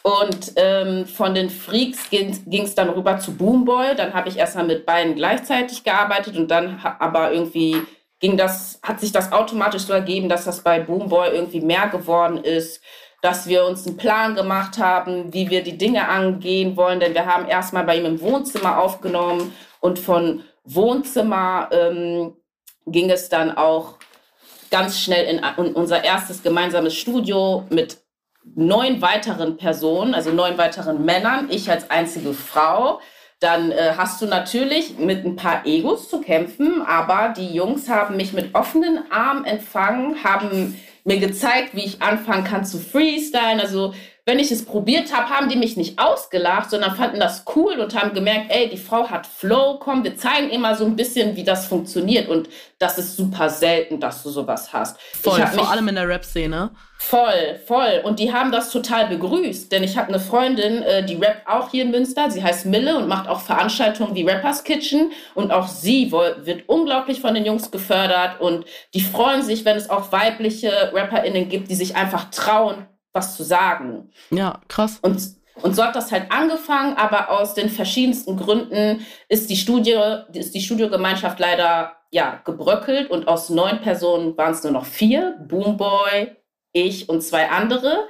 Und 0.03 0.53
ähm, 0.57 1.07
von 1.07 1.35
den 1.35 1.49
Freaks 1.49 2.11
ging 2.11 2.63
es 2.63 2.75
dann 2.75 2.91
rüber 2.91 3.19
zu 3.19 3.37
Boomboy. 3.37 3.95
Dann 3.97 4.13
habe 4.13 4.29
ich 4.29 4.37
erstmal 4.37 4.67
mit 4.67 4.85
beiden 4.85 5.15
gleichzeitig 5.15 5.83
gearbeitet 5.83 6.37
und 6.37 6.51
dann 6.51 6.81
aber 6.99 7.33
irgendwie 7.33 7.81
ging 8.21 8.37
das, 8.37 8.81
hat 8.83 9.01
sich 9.01 9.13
das 9.13 9.33
automatisch 9.33 9.83
so 9.83 9.93
ergeben, 9.93 10.29
dass 10.29 10.45
das 10.45 10.63
bei 10.63 10.81
Boomboy 10.81 11.31
irgendwie 11.31 11.61
mehr 11.61 11.89
geworden 11.89 12.39
ist, 12.39 12.83
dass 13.23 13.47
wir 13.47 13.65
uns 13.65 13.87
einen 13.87 13.97
Plan 13.97 14.35
gemacht 14.35 14.77
haben, 14.77 15.33
wie 15.33 15.49
wir 15.49 15.63
die 15.63 15.79
Dinge 15.79 16.07
angehen 16.09 16.77
wollen. 16.77 17.01
Denn 17.01 17.15
wir 17.15 17.25
haben 17.25 17.49
erstmal 17.49 17.85
bei 17.85 17.97
ihm 17.97 18.05
im 18.05 18.21
Wohnzimmer 18.21 18.79
aufgenommen 18.79 19.55
und 19.81 19.99
von 19.99 20.45
Wohnzimmer 20.65 21.69
ähm, 21.73 22.37
ging 22.87 23.11
es 23.11 23.29
dann 23.29 23.57
auch 23.57 23.99
ganz 24.71 24.99
schnell 24.99 25.27
in, 25.27 25.41
in 25.65 25.73
unser 25.75 26.03
erstes 26.03 26.43
gemeinsames 26.43 26.95
Studio 26.95 27.65
mit 27.71 27.99
neun 28.55 29.01
weiteren 29.01 29.57
Personen, 29.57 30.15
also 30.15 30.31
neun 30.31 30.59
weiteren 30.59 31.05
Männern, 31.05 31.49
ich 31.51 31.71
als 31.71 31.91
einzige 31.91 32.35
Frau. 32.35 33.01
Dann 33.41 33.73
äh, 33.73 33.95
hast 33.97 34.23
du 34.23 34.27
natürlich 34.27 34.99
mit 34.99 35.25
ein 35.25 35.37
paar 35.37 35.67
Egos 35.67 36.09
zu 36.09 36.21
kämpfen, 36.21 36.83
aber 36.83 37.35
die 37.37 37.53
Jungs 37.55 37.89
haben 37.89 38.17
mich 38.17 38.33
mit 38.33 38.55
offenen 38.55 39.11
Armen 39.11 39.45
empfangen, 39.45 40.25
haben 40.25 40.81
mir 41.05 41.19
gezeigt, 41.19 41.75
wie 41.75 41.85
ich 41.85 42.01
anfangen 42.01 42.45
kann 42.45 42.65
zu 42.65 42.79
freestylen. 42.79 43.61
Also 43.61 43.93
wenn 44.27 44.39
ich 44.39 44.51
es 44.51 44.65
probiert 44.65 45.15
habe, 45.15 45.29
haben 45.29 45.51
die 45.51 45.57
mich 45.57 45.77
nicht 45.77 45.99
ausgelacht, 45.99 46.71
sondern 46.71 46.97
fanden 46.97 47.21
das 47.21 47.45
cool 47.55 47.75
und 47.75 47.95
haben 47.95 48.15
gemerkt, 48.15 48.47
ey, 48.49 48.71
die 48.71 48.79
Frau 48.79 49.11
hat 49.11 49.27
Flow, 49.27 49.79
komm, 49.79 50.03
wir 50.03 50.17
zeigen 50.17 50.49
immer 50.49 50.75
so 50.77 50.87
ein 50.87 50.97
bisschen, 50.97 51.37
wie 51.37 51.45
das 51.45 51.67
funktioniert. 51.67 52.29
Und 52.29 52.49
das 52.79 52.97
ist 52.97 53.17
super 53.17 53.51
selten, 53.51 54.01
dass 54.01 54.23
du 54.23 54.31
sowas 54.31 54.73
hast. 54.73 54.99
Voll, 55.21 55.47
vor 55.49 55.71
allem 55.71 55.89
in 55.89 55.97
der 55.97 56.09
Rap-Szene. 56.09 56.71
Voll, 56.97 57.61
voll. 57.67 58.01
Und 58.05 58.19
die 58.19 58.33
haben 58.33 58.51
das 58.51 58.71
total 58.71 59.09
begrüßt. 59.09 59.71
Denn 59.71 59.85
ich 59.85 59.99
habe 59.99 60.09
eine 60.09 60.21
Freundin, 60.21 60.83
äh, 60.83 61.05
die 61.05 61.17
rappt 61.17 61.47
auch 61.47 61.71
hier 61.71 61.85
in 61.85 61.91
Münster. 61.91 62.31
Sie 62.31 62.43
heißt 62.43 62.65
Mille 62.65 62.97
und 62.97 63.09
macht 63.09 63.29
auch 63.29 63.43
Veranstaltungen 63.43 64.15
wie 64.15 64.23
Rappers 64.23 64.65
Kitchen. 64.65 65.13
Und 65.35 65.53
auch 65.53 65.69
sie 65.69 66.11
wird 66.13 66.67
unglaublich 66.67 67.21
von 67.21 67.35
den 67.35 67.45
Jungs 67.45 67.71
gefördert. 67.71 68.41
Und 68.41 68.65
die 68.95 69.03
freuen 69.03 69.43
sich, 69.43 69.67
wenn 69.67 69.77
es 69.77 69.91
auch 69.91 70.13
weibliche 70.13 70.93
RapperInnen 70.95 71.51
gibt, 71.51 71.71
die 71.71 71.75
sich 71.75 71.95
einfach 71.95 72.31
trauen, 72.31 72.87
was 73.15 73.37
zu 73.37 73.43
sagen. 73.43 74.11
Ja, 74.31 74.61
krass. 74.69 74.99
Und, 75.01 75.23
und 75.63 75.75
so 75.75 75.85
hat 75.85 75.97
das 75.97 76.13
halt 76.13 76.31
angefangen, 76.31 76.97
aber 76.97 77.31
aus 77.31 77.55
den 77.55 77.71
verschiedensten 77.71 78.37
Gründen 78.37 79.07
ist 79.29 79.49
die 79.49 79.57
Studie, 79.57 79.99
ist 80.33 80.55
die 80.55 80.61
Studiogemeinschaft 80.61 81.39
leider 81.39 81.97
ja 82.11 82.43
gebröckelt 82.45 83.11
und 83.11 83.29
aus 83.29 83.49
neun 83.49 83.81
Personen 83.81 84.37
waren 84.37 84.53
es 84.53 84.63
nur 84.63 84.73
noch 84.73 84.85
vier. 84.85 85.37
Boomboy, 85.49 86.37
ich 86.73 87.09
und 87.09 87.23
zwei 87.23 87.49
andere. 87.49 88.09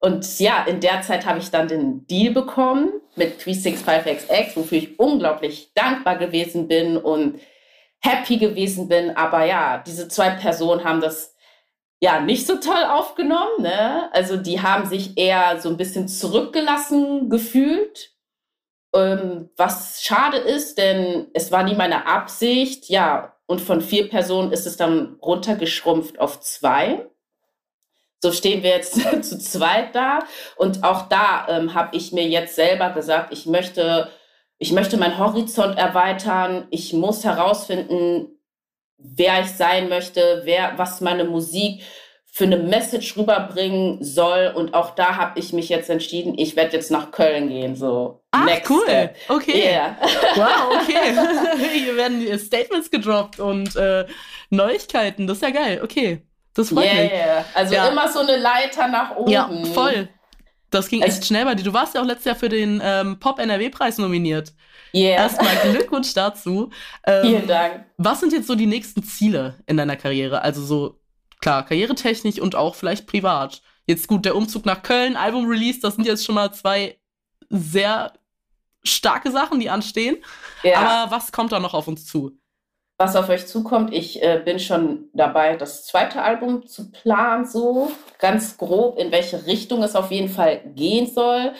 Und 0.00 0.38
ja, 0.38 0.64
in 0.64 0.80
der 0.80 1.02
Zeit 1.02 1.26
habe 1.26 1.38
ich 1.38 1.50
dann 1.50 1.66
den 1.66 2.06
Deal 2.06 2.32
bekommen 2.32 2.92
mit 3.16 3.40
365XX, 3.40 4.56
wofür 4.56 4.78
ich 4.78 4.98
unglaublich 4.98 5.72
dankbar 5.74 6.16
gewesen 6.16 6.68
bin 6.68 6.96
und 6.96 7.40
happy 8.00 8.36
gewesen 8.36 8.86
bin. 8.88 9.16
Aber 9.16 9.44
ja, 9.44 9.82
diese 9.84 10.08
zwei 10.08 10.30
Personen 10.30 10.84
haben 10.84 11.00
das 11.00 11.33
ja 12.04 12.20
nicht 12.20 12.46
so 12.46 12.56
toll 12.56 12.84
aufgenommen. 12.84 13.62
Ne? 13.62 14.12
Also 14.12 14.36
die 14.36 14.60
haben 14.60 14.86
sich 14.86 15.16
eher 15.16 15.58
so 15.60 15.70
ein 15.70 15.78
bisschen 15.78 16.06
zurückgelassen 16.06 17.30
gefühlt. 17.30 18.12
Ähm, 18.94 19.48
was 19.56 20.02
schade 20.02 20.36
ist, 20.36 20.76
denn 20.76 21.28
es 21.32 21.50
war 21.50 21.62
nie 21.62 21.74
meine 21.74 22.06
Absicht, 22.06 22.90
ja, 22.90 23.34
und 23.46 23.60
von 23.60 23.80
vier 23.80 24.08
Personen 24.08 24.52
ist 24.52 24.66
es 24.66 24.76
dann 24.76 25.16
runtergeschrumpft 25.22 26.18
auf 26.20 26.40
zwei. 26.40 27.06
So 28.22 28.32
stehen 28.32 28.62
wir 28.62 28.70
jetzt 28.70 28.94
zu 29.22 29.38
zweit 29.38 29.94
da. 29.94 30.20
Und 30.56 30.84
auch 30.84 31.08
da 31.08 31.46
ähm, 31.48 31.72
habe 31.74 31.96
ich 31.96 32.12
mir 32.12 32.28
jetzt 32.28 32.54
selber 32.54 32.90
gesagt, 32.90 33.32
ich 33.32 33.46
möchte, 33.46 34.10
ich 34.58 34.72
möchte 34.72 34.98
meinen 34.98 35.18
Horizont 35.18 35.78
erweitern. 35.78 36.66
Ich 36.70 36.92
muss 36.92 37.24
herausfinden, 37.24 38.33
wer 38.98 39.40
ich 39.40 39.50
sein 39.50 39.88
möchte, 39.88 40.42
wer, 40.44 40.72
was 40.76 41.00
meine 41.00 41.24
Musik 41.24 41.82
für 42.34 42.44
eine 42.44 42.56
Message 42.56 43.16
rüberbringen 43.16 44.02
soll. 44.02 44.52
Und 44.56 44.74
auch 44.74 44.96
da 44.96 45.16
habe 45.16 45.38
ich 45.38 45.52
mich 45.52 45.68
jetzt 45.68 45.88
entschieden, 45.88 46.36
ich 46.36 46.56
werde 46.56 46.72
jetzt 46.72 46.90
nach 46.90 47.12
Köln 47.12 47.48
gehen. 47.48 47.76
So. 47.76 48.24
Ach, 48.32 48.44
Next 48.44 48.68
cool. 48.70 48.82
Step. 48.82 49.16
Okay. 49.28 49.70
Yeah. 49.70 49.96
Wow, 50.34 50.82
okay. 50.82 51.14
Hier 51.78 51.96
werden 51.96 52.38
Statements 52.38 52.90
gedroppt 52.90 53.38
und 53.38 53.76
äh, 53.76 54.04
Neuigkeiten. 54.50 55.28
Das 55.28 55.36
ist 55.36 55.42
ja 55.42 55.50
geil. 55.50 55.80
Okay. 55.84 56.22
Das 56.54 56.70
freut 56.70 56.86
yeah, 56.86 57.02
mich. 57.02 57.12
Yeah. 57.12 57.44
Also 57.54 57.74
ja. 57.74 57.88
immer 57.88 58.08
so 58.08 58.18
eine 58.18 58.36
Leiter 58.36 58.88
nach 58.88 59.14
oben. 59.14 59.30
Ja, 59.30 59.48
voll. 59.72 60.08
Das 60.70 60.88
ging 60.88 61.02
echt 61.02 61.24
schnell 61.24 61.44
bei 61.44 61.54
dir. 61.54 61.62
Du 61.62 61.72
warst 61.72 61.94
ja 61.94 62.00
auch 62.00 62.06
letztes 62.06 62.24
Jahr 62.24 62.36
für 62.36 62.48
den 62.48 62.82
ähm, 62.84 63.20
Pop-NRW-Preis 63.20 63.98
nominiert. 63.98 64.52
Yeah. 64.94 65.22
Erstmal 65.22 65.56
Glückwunsch 65.72 66.14
dazu. 66.14 66.70
Ähm, 67.04 67.26
Vielen 67.26 67.46
Dank. 67.48 67.86
Was 67.96 68.20
sind 68.20 68.32
jetzt 68.32 68.46
so 68.46 68.54
die 68.54 68.66
nächsten 68.66 69.02
Ziele 69.02 69.56
in 69.66 69.76
deiner 69.76 69.96
Karriere? 69.96 70.42
Also 70.42 70.62
so 70.62 71.00
Klar, 71.44 71.66
karrieretechnisch 71.66 72.40
und 72.40 72.54
auch 72.54 72.74
vielleicht 72.74 73.06
privat. 73.06 73.60
Jetzt 73.86 74.08
gut, 74.08 74.24
der 74.24 74.34
Umzug 74.34 74.64
nach 74.64 74.82
Köln, 74.82 75.14
Album-Release, 75.14 75.78
das 75.78 75.94
sind 75.96 76.06
jetzt 76.06 76.24
schon 76.24 76.36
mal 76.36 76.50
zwei 76.54 76.96
sehr 77.50 78.14
starke 78.82 79.30
Sachen, 79.30 79.60
die 79.60 79.68
anstehen. 79.68 80.16
Ja. 80.62 80.78
Aber 80.78 81.10
was 81.10 81.32
kommt 81.32 81.52
da 81.52 81.60
noch 81.60 81.74
auf 81.74 81.86
uns 81.86 82.06
zu? 82.06 82.38
Was 82.96 83.14
auf 83.14 83.28
euch 83.28 83.46
zukommt, 83.46 83.92
ich 83.92 84.22
äh, 84.22 84.40
bin 84.42 84.58
schon 84.58 85.10
dabei, 85.12 85.56
das 85.56 85.84
zweite 85.84 86.22
Album 86.22 86.66
zu 86.66 86.90
planen, 86.90 87.44
so 87.44 87.92
ganz 88.18 88.56
grob, 88.56 88.98
in 88.98 89.12
welche 89.12 89.44
Richtung 89.44 89.82
es 89.82 89.96
auf 89.96 90.10
jeden 90.10 90.30
Fall 90.30 90.62
gehen 90.74 91.12
soll. 91.12 91.52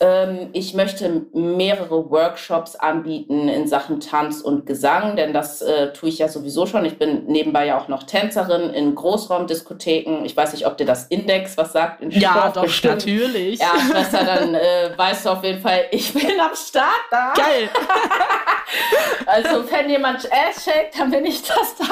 Ähm, 0.00 0.50
ich 0.52 0.74
möchte 0.74 1.26
mehrere 1.32 2.10
Workshops 2.10 2.76
anbieten 2.76 3.48
in 3.48 3.66
Sachen 3.66 4.00
Tanz 4.00 4.40
und 4.40 4.66
Gesang, 4.66 5.16
denn 5.16 5.32
das 5.32 5.62
äh, 5.62 5.92
tue 5.92 6.08
ich 6.08 6.18
ja 6.18 6.28
sowieso 6.28 6.66
schon. 6.66 6.84
Ich 6.84 6.98
bin 6.98 7.26
nebenbei 7.26 7.66
ja 7.66 7.78
auch 7.78 7.88
noch 7.88 8.02
Tänzerin 8.04 8.70
in 8.70 8.94
Großraumdiskotheken. 8.94 10.24
Ich 10.24 10.36
weiß 10.36 10.52
nicht, 10.52 10.66
ob 10.66 10.76
dir 10.76 10.86
das 10.86 11.06
Index 11.06 11.56
was 11.56 11.72
sagt. 11.72 12.02
In 12.02 12.10
ja, 12.10 12.50
doch, 12.50 12.62
bestimmt. 12.62 12.94
natürlich. 12.94 13.60
Ja, 13.60 13.72
Schwester, 13.90 14.24
dann 14.26 14.54
äh, 14.54 14.90
weißt 14.96 15.26
du 15.26 15.30
auf 15.30 15.44
jeden 15.44 15.60
Fall, 15.60 15.86
ich 15.90 16.12
bin 16.12 16.40
am 16.40 16.54
Start 16.54 17.04
da. 17.10 17.32
Geil. 17.34 17.68
also, 19.26 19.70
wenn 19.70 19.90
jemand 19.90 20.26
Ass 20.32 20.64
shake, 20.64 20.92
dann 20.96 21.10
bin 21.10 21.24
ich 21.24 21.42
das 21.42 21.76
da. 21.76 21.84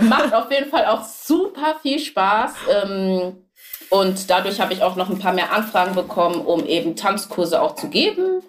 Macht 0.00 0.34
auf 0.34 0.50
jeden 0.50 0.70
Fall 0.70 0.86
auch 0.86 1.02
super 1.02 1.76
viel 1.82 1.98
Spaß. 1.98 2.52
Ähm, 2.70 3.45
und 3.90 4.30
dadurch 4.30 4.60
habe 4.60 4.72
ich 4.72 4.82
auch 4.82 4.96
noch 4.96 5.10
ein 5.10 5.18
paar 5.18 5.32
mehr 5.32 5.52
Anfragen 5.52 5.94
bekommen, 5.94 6.44
um 6.44 6.64
eben 6.66 6.96
Tanzkurse 6.96 7.62
auch 7.62 7.76
zu 7.76 7.88
geben. 7.88 8.42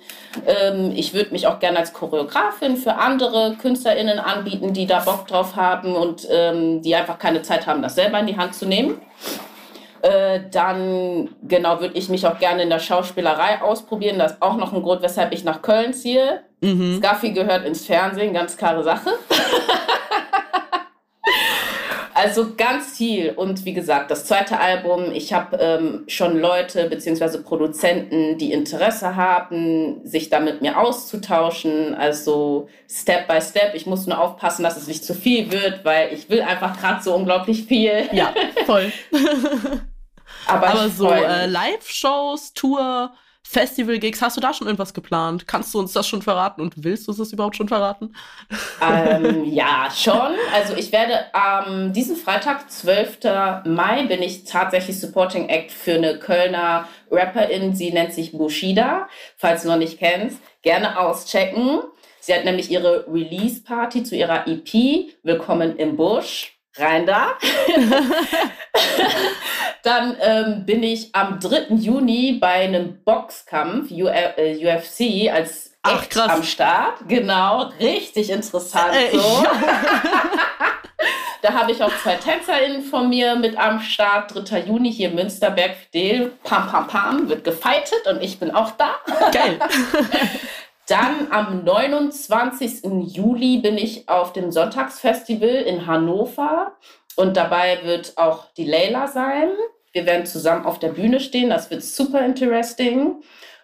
Ähm, 0.46 0.92
ich 0.96 1.14
würde 1.14 1.32
mich 1.32 1.48
auch 1.48 1.60
gerne 1.60 1.78
als 1.78 1.94
Choreografin 1.94 2.78
für 2.78 2.96
andere 2.96 3.56
KünstlerInnen 3.62 4.20
anbieten, 4.20 4.74
die 4.74 4.88
da 4.88 5.00
Bock 5.02 5.28
drauf 5.28 5.56
haben 5.56 5.96
und 5.96 6.28
ähm, 6.30 6.82
die 6.82 6.96
einfach 6.96 7.20
keine 7.20 7.44
Zeit 7.44 7.68
haben, 7.68 7.82
das 7.82 7.96
selber 7.96 8.20
in 8.20 8.28
die 8.28 8.38
Hand 8.38 8.56
zu 8.56 8.66
nehmen. 8.66 9.00
Äh, 10.02 10.42
dann, 10.52 11.30
genau, 11.44 11.82
würde 11.82 11.98
ich 11.98 12.10
mich 12.10 12.26
auch 12.28 12.40
gerne 12.40 12.64
in 12.64 12.70
der 12.70 12.80
Schauspielerei 12.80 13.62
ausprobieren. 13.62 14.20
Das 14.20 14.34
ist 14.34 14.42
auch 14.42 14.56
noch 14.56 14.74
ein 14.74 14.82
Grund, 14.84 15.02
weshalb 15.02 15.34
ich 15.34 15.44
nach 15.44 15.62
Köln 15.62 15.94
ziehe. 15.94 16.42
Mhm. 16.62 16.98
Scaffi 16.98 17.32
gehört 17.32 17.66
ins 17.66 17.86
Fernsehen, 17.86 18.34
ganz 18.34 18.58
klare 18.58 18.84
Sache. 18.84 19.12
Also 22.18 22.56
ganz 22.58 22.98
viel. 22.98 23.30
Und 23.30 23.64
wie 23.64 23.74
gesagt, 23.74 24.10
das 24.10 24.26
zweite 24.26 24.60
Album, 24.60 25.12
ich 25.14 25.34
habe 25.34 25.56
ähm, 25.58 26.04
schon 26.08 26.40
Leute 26.40 26.90
bzw. 26.90 27.44
Produzenten, 27.44 28.40
die 28.40 28.52
Interesse 28.52 29.16
haben, 29.16 30.04
sich 30.04 30.32
da 30.32 30.40
mit 30.40 30.64
mir 30.64 30.80
auszutauschen. 30.80 31.94
Also 31.94 32.70
Step 32.90 33.28
by 33.28 33.40
Step. 33.40 33.76
Ich 33.76 33.86
muss 33.86 34.08
nur 34.08 34.20
aufpassen, 34.20 34.64
dass 34.64 34.78
es 34.78 34.88
nicht 34.88 35.06
zu 35.06 35.14
viel 35.14 35.52
wird, 35.52 35.86
weil 35.86 36.12
ich 36.12 36.28
will 36.28 36.42
einfach 36.42 36.80
gerade 36.80 37.04
so 37.04 37.14
unglaublich 37.14 37.66
viel. 37.66 38.10
Ja, 38.12 38.34
voll. 38.66 38.92
Aber, 40.48 40.68
Aber 40.70 40.90
so 40.90 41.12
äh, 41.12 41.46
Live-Shows, 41.46 42.54
Tour, 42.56 43.12
Festival-Gigs, 43.50 44.22
hast 44.22 44.36
du 44.36 44.42
da 44.42 44.54
schon 44.54 44.68
irgendwas 44.68 44.94
geplant? 44.94 45.48
Kannst 45.48 45.74
du 45.74 45.80
uns 45.80 45.94
das 45.94 46.06
schon 46.06 46.22
verraten 46.22 46.62
und 46.62 46.84
willst 46.84 47.08
du 47.08 47.12
es 47.14 47.32
überhaupt 47.32 47.56
schon 47.56 47.70
verraten? 47.70 48.14
Ähm, 48.82 49.46
ja, 49.54 49.90
schon. 49.96 50.36
Also 50.54 50.76
ich 50.76 50.92
werde 50.92 51.34
am 51.34 51.66
ähm, 51.68 51.94
diesen 51.94 52.18
Freitag, 52.18 52.70
12. 52.70 53.20
Mai, 53.66 54.06
bin 54.08 54.22
ich 54.22 54.44
tatsächlich 54.44 55.00
Supporting 55.00 55.48
Act 55.48 55.72
für 55.72 55.94
eine 55.94 56.20
Kölner 56.20 56.90
Rapperin. 57.10 57.74
Sie 57.74 57.92
nennt 57.92 58.14
sich 58.14 58.34
Bushida, 58.34 59.08
falls 59.38 59.64
du 59.64 59.70
noch 59.70 59.78
nicht 59.78 59.98
kennst. 59.98 60.40
Gerne 60.62 61.00
auschecken. 61.00 61.84
Sie 62.20 62.34
hat 62.34 62.44
nämlich 62.44 62.70
ihre 62.70 63.06
Release-Party 63.08 64.04
zu 64.04 64.18
ihrer 64.18 64.46
EP 64.48 65.14
Willkommen 65.24 65.78
im 65.78 65.96
Busch 65.96 66.57
rein 66.80 67.06
da. 67.06 67.34
Dann 69.84 70.18
ähm, 70.22 70.66
bin 70.66 70.84
ich 70.84 71.16
am 71.16 71.40
3. 71.40 71.76
Juni 71.76 72.38
bei 72.40 72.66
einem 72.66 73.04
Boxkampf 73.04 73.92
Uf 73.92 74.10
äh, 74.12 74.58
UFC 74.66 75.32
als 75.32 75.72
Ach, 75.84 76.10
krass. 76.10 76.30
am 76.30 76.44
Start. 76.44 77.08
Genau, 77.08 77.70
richtig 77.80 78.30
interessant. 78.30 78.94
Äh, 78.94 79.12
so. 79.18 79.44
Ja. 79.44 79.52
da 81.42 81.54
habe 81.54 81.72
ich 81.72 81.82
auch 81.82 81.92
zwei 82.04 82.16
TänzerInnen 82.16 82.84
von 82.84 83.10
mir 83.10 83.36
mit 83.36 83.58
am 83.58 83.80
Start. 83.80 84.32
3. 84.34 84.62
Juni 84.62 84.92
hier 84.92 85.10
Münsterberg 85.10 85.76
Fidel. 85.92 86.34
Pam, 86.44 86.68
pam, 86.68 86.88
pam, 86.88 87.30
wird 87.30 87.44
gefeitet 87.44 88.08
und 88.08 88.22
ich 88.22 88.40
bin 88.40 88.52
auch 88.52 88.72
da. 88.72 88.96
Geil. 89.32 89.60
Dann 90.88 91.28
am 91.32 91.66
29. 91.66 92.84
Juli 93.14 93.58
bin 93.58 93.78
ich 93.78 94.08
auf 94.08 94.32
dem 94.32 94.52
Sonntagsfestival 94.52 95.50
in 95.50 95.86
Hannover 95.86 96.78
und 97.18 97.36
dabei 97.36 97.84
wird 97.84 98.14
auch 98.18 98.46
die 98.54 98.64
Leila 98.64 99.08
sein. 99.08 99.50
Wir 99.92 100.06
werden 100.06 100.26
zusammen 100.26 100.66
auf 100.66 100.80
der 100.80 100.90
Bühne 100.90 101.20
stehen, 101.20 101.50
das 101.50 101.70
wird 101.70 101.84
super 101.84 102.26
interesting. 102.26 103.22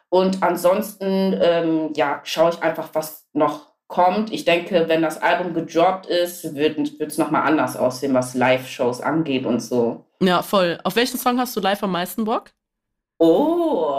Und 0.09 0.43
ansonsten, 0.43 1.39
ähm, 1.41 1.93
ja, 1.95 2.19
schaue 2.23 2.51
ich 2.51 2.61
einfach, 2.61 2.89
was 2.91 3.25
noch 3.31 3.67
kommt. 3.87 4.33
Ich 4.33 4.43
denke, 4.43 4.89
wenn 4.89 5.01
das 5.01 5.21
Album 5.21 5.53
gedroppt 5.53 6.07
ist, 6.07 6.55
wird 6.55 6.77
es 6.99 7.17
nochmal 7.17 7.47
anders 7.47 7.77
aussehen, 7.77 8.13
was 8.13 8.33
Live-Shows 8.33 8.99
angeht 8.99 9.45
und 9.45 9.61
so. 9.61 10.05
Ja, 10.21 10.41
voll. 10.41 10.77
Auf 10.83 10.97
welchen 10.97 11.17
Song 11.17 11.39
hast 11.39 11.55
du 11.55 11.61
live 11.61 11.83
am 11.83 11.91
meisten 11.91 12.25
Bock? 12.25 12.51
Oh, 13.17 13.95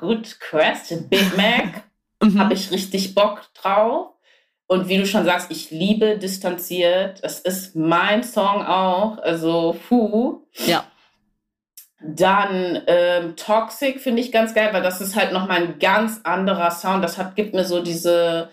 good 0.00 0.38
question. 0.40 1.08
Big 1.08 1.36
Mac 1.36 1.87
mhm. 2.22 2.38
habe 2.38 2.54
ich 2.54 2.70
richtig 2.70 3.14
Bock 3.14 3.42
drauf. 3.54 4.14
Und 4.66 4.88
wie 4.88 4.98
du 4.98 5.06
schon 5.06 5.24
sagst, 5.24 5.50
ich 5.50 5.70
liebe 5.70 6.18
distanziert. 6.18 7.20
Es 7.22 7.40
ist 7.40 7.74
mein 7.74 8.22
Song 8.22 8.62
auch. 8.66 9.16
Also, 9.18 9.76
puh. 9.88 10.42
Ja. 10.66 10.84
Dann 12.00 12.82
ähm, 12.86 13.34
Toxic 13.34 14.00
finde 14.00 14.20
ich 14.20 14.30
ganz 14.30 14.54
geil, 14.54 14.68
weil 14.72 14.82
das 14.82 15.00
ist 15.00 15.16
halt 15.16 15.32
nochmal 15.32 15.62
ein 15.62 15.78
ganz 15.78 16.20
anderer 16.22 16.70
Sound. 16.70 17.02
Das 17.02 17.16
hat, 17.16 17.34
gibt 17.34 17.54
mir 17.54 17.64
so 17.64 17.82
diese, 17.82 18.50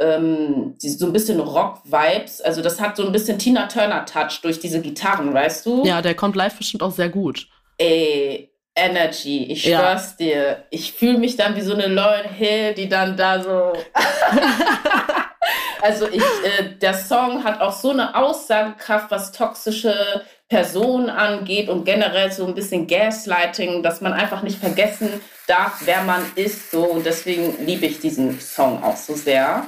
ähm, 0.00 0.76
die, 0.82 0.90
so 0.90 1.06
ein 1.06 1.12
bisschen 1.12 1.38
Rock-Vibes. 1.40 2.40
Also 2.40 2.60
das 2.60 2.80
hat 2.80 2.96
so 2.96 3.06
ein 3.06 3.12
bisschen 3.12 3.38
Tina 3.38 3.66
Turner-Touch 3.68 4.40
durch 4.42 4.58
diese 4.58 4.82
Gitarren, 4.82 5.32
weißt 5.32 5.64
du? 5.64 5.84
Ja, 5.84 6.02
der 6.02 6.14
kommt 6.14 6.34
live 6.34 6.58
bestimmt 6.58 6.82
auch 6.82 6.92
sehr 6.92 7.08
gut. 7.08 7.46
Ey, 7.78 8.51
Energy. 8.74 9.44
Ich 9.50 9.62
schwör's 9.62 10.16
ja. 10.18 10.26
dir. 10.26 10.64
Ich 10.70 10.92
fühle 10.92 11.18
mich 11.18 11.36
dann 11.36 11.56
wie 11.56 11.60
so 11.60 11.74
eine 11.74 11.88
Lauren 11.88 12.28
Hill, 12.28 12.74
die 12.74 12.88
dann 12.88 13.16
da 13.16 13.42
so. 13.42 13.72
also 15.82 16.08
ich, 16.08 16.22
äh, 16.22 16.76
der 16.80 16.94
Song 16.94 17.44
hat 17.44 17.60
auch 17.60 17.72
so 17.72 17.90
eine 17.90 18.14
Aussagekraft, 18.14 19.10
was 19.10 19.32
toxische 19.32 20.24
Personen 20.48 21.10
angeht 21.10 21.68
und 21.68 21.84
generell 21.84 22.32
so 22.32 22.46
ein 22.46 22.54
bisschen 22.54 22.86
Gaslighting, 22.86 23.82
dass 23.82 24.00
man 24.00 24.12
einfach 24.12 24.42
nicht 24.42 24.58
vergessen 24.58 25.20
darf, 25.46 25.80
wer 25.84 26.02
man 26.02 26.24
ist. 26.34 26.70
So 26.70 26.84
und 26.84 27.04
deswegen 27.04 27.64
liebe 27.64 27.86
ich 27.86 28.00
diesen 28.00 28.40
Song 28.40 28.82
auch 28.82 28.96
so 28.96 29.14
sehr. 29.14 29.66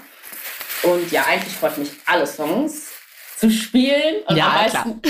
Und 0.82 1.10
ja, 1.12 1.24
eigentlich 1.26 1.54
freut 1.54 1.78
mich 1.78 1.90
alle 2.06 2.26
Songs 2.26 2.93
zu 3.36 3.50
spielen 3.50 4.22
und 4.26 4.36
ja, 4.36 4.48
meisten, 4.48 5.00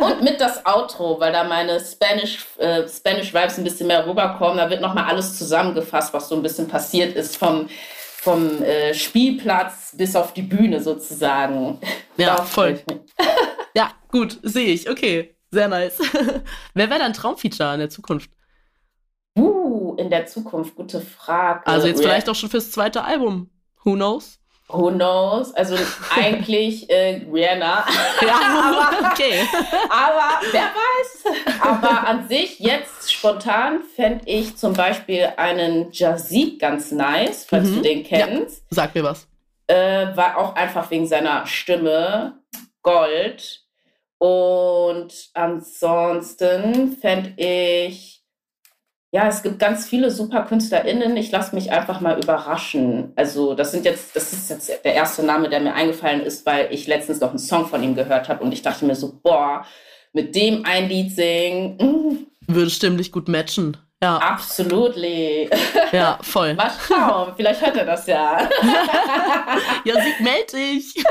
und 0.00 0.22
mit 0.22 0.40
das 0.40 0.64
Outro, 0.66 1.18
weil 1.18 1.32
da 1.32 1.44
meine 1.44 1.80
Spanish 1.80 2.46
äh, 2.58 2.86
Spanish 2.88 3.32
Vibes 3.32 3.58
ein 3.58 3.64
bisschen 3.64 3.86
mehr 3.86 4.06
rüberkommen. 4.06 4.58
Da 4.58 4.68
wird 4.68 4.80
noch 4.80 4.94
mal 4.94 5.04
alles 5.04 5.38
zusammengefasst, 5.38 6.12
was 6.12 6.28
so 6.28 6.36
ein 6.36 6.42
bisschen 6.42 6.68
passiert 6.68 7.16
ist 7.16 7.36
vom 7.36 7.68
vom 8.22 8.62
äh, 8.62 8.94
Spielplatz 8.94 9.94
bis 9.96 10.14
auf 10.14 10.32
die 10.32 10.42
Bühne 10.42 10.80
sozusagen. 10.80 11.80
Ja, 12.16 12.40
voll. 12.42 12.80
ja, 13.74 13.90
gut, 14.12 14.38
sehe 14.44 14.68
ich. 14.68 14.88
Okay, 14.88 15.34
sehr 15.50 15.66
nice. 15.66 15.98
Wer 16.74 16.88
wäre 16.88 17.00
dein 17.00 17.14
Traumfeature 17.14 17.74
in 17.74 17.80
der 17.80 17.90
Zukunft? 17.90 18.30
Uh, 19.36 19.96
in 19.96 20.08
der 20.08 20.26
Zukunft? 20.26 20.76
Gute 20.76 21.00
Frage. 21.00 21.66
Also 21.66 21.88
jetzt 21.88 22.00
vielleicht 22.00 22.28
auch 22.28 22.34
schon 22.36 22.48
fürs 22.48 22.70
zweite 22.70 23.02
Album. 23.02 23.50
Who 23.82 23.94
knows? 23.94 24.38
Who 24.68 24.90
knows? 24.90 25.52
Also 25.54 25.76
eigentlich 26.16 26.88
äh, 26.88 27.22
Rihanna. 27.30 27.84
Ja, 28.20 28.90
aber, 28.90 29.10
okay. 29.10 29.42
aber 29.88 30.40
wer 30.50 30.62
weiß. 30.62 31.60
Aber 31.60 32.06
an 32.06 32.28
sich 32.28 32.58
jetzt 32.58 33.12
spontan 33.12 33.82
fände 33.94 34.24
ich 34.26 34.56
zum 34.56 34.72
Beispiel 34.72 35.32
einen 35.36 35.92
Jazid 35.92 36.58
ganz 36.58 36.90
nice, 36.90 37.46
falls 37.48 37.68
mhm. 37.68 37.76
du 37.76 37.82
den 37.82 38.04
kennst. 38.04 38.62
Ja, 38.70 38.76
sag 38.76 38.94
mir 38.94 39.04
was. 39.04 39.26
Äh, 39.66 40.16
war 40.16 40.38
auch 40.38 40.54
einfach 40.54 40.90
wegen 40.90 41.06
seiner 41.06 41.46
Stimme 41.46 42.38
Gold. 42.82 43.62
Und 44.18 45.30
ansonsten 45.34 46.96
fände 47.00 47.32
ich 47.36 48.21
ja, 49.14 49.28
es 49.28 49.42
gibt 49.42 49.58
ganz 49.58 49.86
viele 49.86 50.10
super 50.10 50.42
KünstlerInnen. 50.42 51.14
Ich 51.18 51.30
lasse 51.30 51.54
mich 51.54 51.70
einfach 51.70 52.00
mal 52.00 52.18
überraschen. 52.18 53.12
Also, 53.14 53.52
das 53.52 53.70
sind 53.70 53.84
jetzt, 53.84 54.16
das 54.16 54.32
ist 54.32 54.48
jetzt 54.48 54.70
der 54.84 54.94
erste 54.94 55.22
Name, 55.22 55.50
der 55.50 55.60
mir 55.60 55.74
eingefallen 55.74 56.22
ist, 56.22 56.46
weil 56.46 56.68
ich 56.72 56.86
letztens 56.86 57.20
noch 57.20 57.28
einen 57.28 57.38
Song 57.38 57.66
von 57.66 57.82
ihm 57.82 57.94
gehört 57.94 58.30
habe 58.30 58.42
und 58.42 58.52
ich 58.52 58.62
dachte 58.62 58.86
mir 58.86 58.96
so, 58.96 59.20
boah, 59.22 59.66
mit 60.14 60.34
dem 60.34 60.64
ein 60.64 60.88
Lied 60.88 61.14
singen. 61.14 61.76
Mm. 61.76 62.26
Würde 62.46 62.70
stimmlich 62.70 63.12
gut 63.12 63.28
matchen. 63.28 63.76
Ja. 64.02 64.16
Absolutely. 64.16 65.48
Ja, 65.92 66.18
voll. 66.22 66.54
Mal 66.54 66.70
schauen, 66.88 67.34
vielleicht 67.36 67.60
hört 67.60 67.76
er 67.76 67.84
das 67.84 68.06
ja. 68.06 68.48
ja, 69.84 69.94
sie 69.94 70.24
meld 70.24 70.50
dich. 70.54 70.94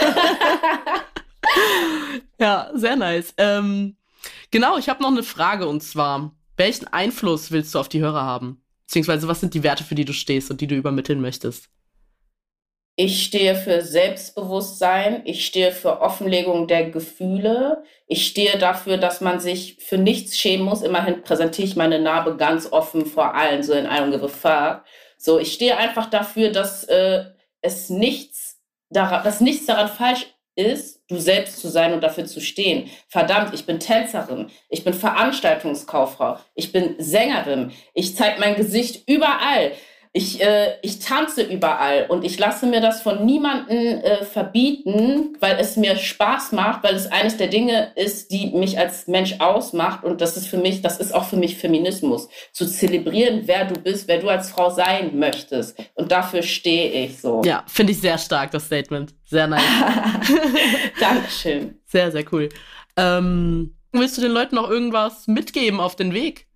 ja, 2.39 2.71
sehr 2.73 2.95
nice. 2.95 3.31
Ähm, 3.37 3.95
genau, 4.49 4.79
ich 4.79 4.89
habe 4.89 5.03
noch 5.03 5.11
eine 5.11 5.21
Frage 5.21 5.67
und 5.67 5.83
zwar, 5.83 6.31
welchen 6.61 6.87
Einfluss 6.89 7.49
willst 7.49 7.73
du 7.73 7.79
auf 7.79 7.89
die 7.89 8.01
Hörer 8.01 8.21
haben? 8.21 8.63
Beziehungsweise 8.85 9.27
was 9.27 9.39
sind 9.39 9.55
die 9.55 9.63
Werte, 9.63 9.83
für 9.83 9.95
die 9.95 10.05
du 10.05 10.13
stehst 10.13 10.51
und 10.51 10.61
die 10.61 10.67
du 10.67 10.75
übermitteln 10.75 11.19
möchtest? 11.19 11.69
Ich 12.95 13.23
stehe 13.23 13.55
für 13.55 13.81
Selbstbewusstsein, 13.81 15.23
ich 15.25 15.43
stehe 15.43 15.71
für 15.71 16.01
Offenlegung 16.01 16.67
der 16.67 16.91
Gefühle, 16.91 17.83
ich 18.05 18.27
stehe 18.27 18.59
dafür, 18.59 18.97
dass 18.97 19.21
man 19.21 19.39
sich 19.39 19.77
für 19.79 19.97
nichts 19.97 20.37
schämen 20.37 20.63
muss. 20.63 20.83
Immerhin 20.83 21.23
präsentiere 21.23 21.67
ich 21.67 21.75
meine 21.75 21.99
Narbe 21.99 22.37
ganz 22.37 22.71
offen 22.71 23.07
vor 23.07 23.33
allen, 23.33 23.63
so 23.63 23.73
in 23.73 23.87
einem 23.87 24.29
fuck. 24.29 24.83
So, 25.17 25.39
ich 25.39 25.53
stehe 25.53 25.77
einfach 25.77 26.11
dafür, 26.11 26.51
dass 26.51 26.83
äh, 26.83 27.23
es 27.61 27.89
nichts 27.89 28.61
daran, 28.91 29.23
dass 29.23 29.41
nichts 29.41 29.65
daran 29.65 29.87
falsch 29.87 30.27
ist, 30.55 31.01
du 31.07 31.17
selbst 31.17 31.59
zu 31.59 31.69
sein 31.69 31.93
und 31.93 32.01
dafür 32.01 32.25
zu 32.25 32.41
stehen. 32.41 32.89
Verdammt, 33.07 33.53
ich 33.53 33.65
bin 33.65 33.79
Tänzerin, 33.79 34.49
ich 34.69 34.83
bin 34.83 34.93
Veranstaltungskauffrau, 34.93 36.37
ich 36.55 36.71
bin 36.71 36.95
Sängerin, 36.99 37.71
ich 37.93 38.15
zeige 38.15 38.39
mein 38.39 38.55
Gesicht 38.55 39.07
überall. 39.07 39.71
Ich, 40.13 40.41
äh, 40.41 40.73
ich 40.81 40.99
tanze 40.99 41.41
überall 41.41 42.07
und 42.09 42.25
ich 42.25 42.37
lasse 42.37 42.65
mir 42.65 42.81
das 42.81 43.01
von 43.01 43.25
niemandem 43.25 43.77
äh, 43.77 44.25
verbieten, 44.25 45.37
weil 45.39 45.57
es 45.57 45.77
mir 45.77 45.95
Spaß 45.95 46.51
macht, 46.51 46.83
weil 46.83 46.95
es 46.95 47.09
eines 47.09 47.37
der 47.37 47.47
Dinge 47.47 47.93
ist, 47.95 48.29
die 48.29 48.47
mich 48.47 48.77
als 48.77 49.07
Mensch 49.07 49.35
ausmacht 49.39 50.03
und 50.03 50.19
das 50.19 50.35
ist 50.35 50.47
für 50.47 50.57
mich, 50.57 50.81
das 50.81 50.99
ist 50.99 51.15
auch 51.15 51.23
für 51.23 51.37
mich 51.37 51.55
Feminismus, 51.57 52.27
zu 52.51 52.65
zelebrieren, 52.65 53.43
wer 53.45 53.63
du 53.63 53.79
bist, 53.79 54.09
wer 54.09 54.19
du 54.19 54.27
als 54.27 54.49
Frau 54.49 54.69
sein 54.69 55.17
möchtest 55.17 55.81
und 55.93 56.11
dafür 56.11 56.43
stehe 56.43 57.05
ich 57.05 57.21
so. 57.21 57.41
Ja, 57.45 57.63
finde 57.67 57.93
ich 57.93 58.01
sehr 58.01 58.17
stark, 58.17 58.51
das 58.51 58.65
Statement. 58.65 59.13
Sehr 59.23 59.47
nice. 59.47 59.63
Dankeschön. 60.99 61.79
Sehr, 61.85 62.11
sehr 62.11 62.25
cool. 62.33 62.49
Ähm, 62.97 63.77
willst 63.93 64.17
du 64.17 64.21
den 64.21 64.31
Leuten 64.31 64.55
noch 64.55 64.69
irgendwas 64.69 65.27
mitgeben 65.27 65.79
auf 65.79 65.95
den 65.95 66.13
Weg? 66.13 66.47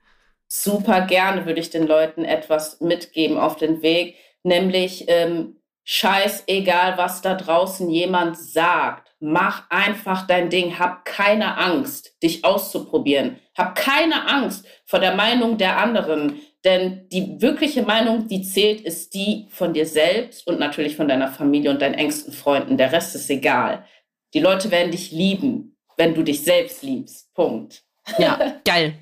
Super 0.63 1.01
gerne 1.01 1.45
würde 1.45 1.59
ich 1.59 1.69
den 1.69 1.87
Leuten 1.87 2.25
etwas 2.25 2.81
mitgeben 2.81 3.37
auf 3.37 3.57
den 3.57 3.81
Weg, 3.81 4.15
nämlich 4.43 5.05
ähm, 5.07 5.57
scheißegal, 5.83 6.97
was 6.97 7.21
da 7.21 7.35
draußen 7.35 7.89
jemand 7.89 8.37
sagt. 8.37 9.13
Mach 9.19 9.69
einfach 9.69 10.27
dein 10.27 10.49
Ding, 10.49 10.77
hab 10.77 11.05
keine 11.05 11.57
Angst, 11.57 12.21
dich 12.21 12.43
auszuprobieren. 12.43 13.39
Hab 13.57 13.75
keine 13.75 14.27
Angst 14.27 14.65
vor 14.85 14.99
der 14.99 15.15
Meinung 15.15 15.57
der 15.57 15.77
anderen, 15.77 16.41
denn 16.65 17.07
die 17.09 17.41
wirkliche 17.41 17.83
Meinung, 17.83 18.27
die 18.27 18.41
zählt, 18.41 18.81
ist 18.81 19.13
die 19.13 19.47
von 19.51 19.73
dir 19.73 19.85
selbst 19.85 20.45
und 20.47 20.59
natürlich 20.59 20.95
von 20.95 21.07
deiner 21.07 21.29
Familie 21.29 21.69
und 21.69 21.81
deinen 21.81 21.93
engsten 21.93 22.33
Freunden. 22.33 22.77
Der 22.77 22.91
Rest 22.91 23.15
ist 23.15 23.29
egal. 23.29 23.85
Die 24.33 24.39
Leute 24.39 24.71
werden 24.71 24.91
dich 24.91 25.11
lieben, 25.11 25.77
wenn 25.95 26.13
du 26.13 26.23
dich 26.23 26.43
selbst 26.43 26.83
liebst. 26.83 27.33
Punkt. 27.33 27.83
Ja, 28.17 28.59
geil. 28.65 28.95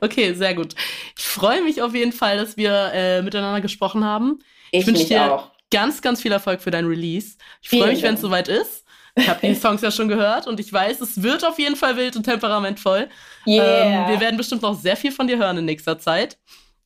Okay, 0.00 0.34
sehr 0.34 0.54
gut. 0.54 0.74
Ich 1.16 1.24
freue 1.24 1.62
mich 1.62 1.82
auf 1.82 1.94
jeden 1.94 2.12
Fall, 2.12 2.38
dass 2.38 2.56
wir 2.56 2.90
äh, 2.92 3.22
miteinander 3.22 3.60
gesprochen 3.60 4.04
haben. 4.04 4.38
Ich, 4.70 4.80
ich 4.80 4.86
wünsche 4.86 5.04
dir 5.04 5.34
auch. 5.34 5.50
ganz, 5.70 6.02
ganz 6.02 6.22
viel 6.22 6.32
Erfolg 6.32 6.60
für 6.62 6.70
dein 6.70 6.86
Release. 6.86 7.36
Ich 7.62 7.70
freue 7.70 7.88
mich, 7.88 8.02
wenn 8.02 8.14
es 8.14 8.20
soweit 8.20 8.48
ist. 8.48 8.84
Ich 9.16 9.28
habe 9.28 9.40
die 9.46 9.54
Songs 9.60 9.82
ja 9.82 9.90
schon 9.90 10.08
gehört 10.08 10.46
und 10.46 10.60
ich 10.60 10.72
weiß, 10.72 11.00
es 11.00 11.22
wird 11.22 11.44
auf 11.44 11.58
jeden 11.58 11.76
Fall 11.76 11.96
wild 11.96 12.16
und 12.16 12.22
temperamentvoll. 12.22 13.08
Yeah. 13.46 14.04
Ähm, 14.04 14.08
wir 14.10 14.20
werden 14.20 14.36
bestimmt 14.36 14.62
noch 14.62 14.78
sehr 14.78 14.96
viel 14.96 15.12
von 15.12 15.26
dir 15.26 15.38
hören 15.38 15.58
in 15.58 15.64
nächster 15.64 15.98
Zeit 15.98 16.38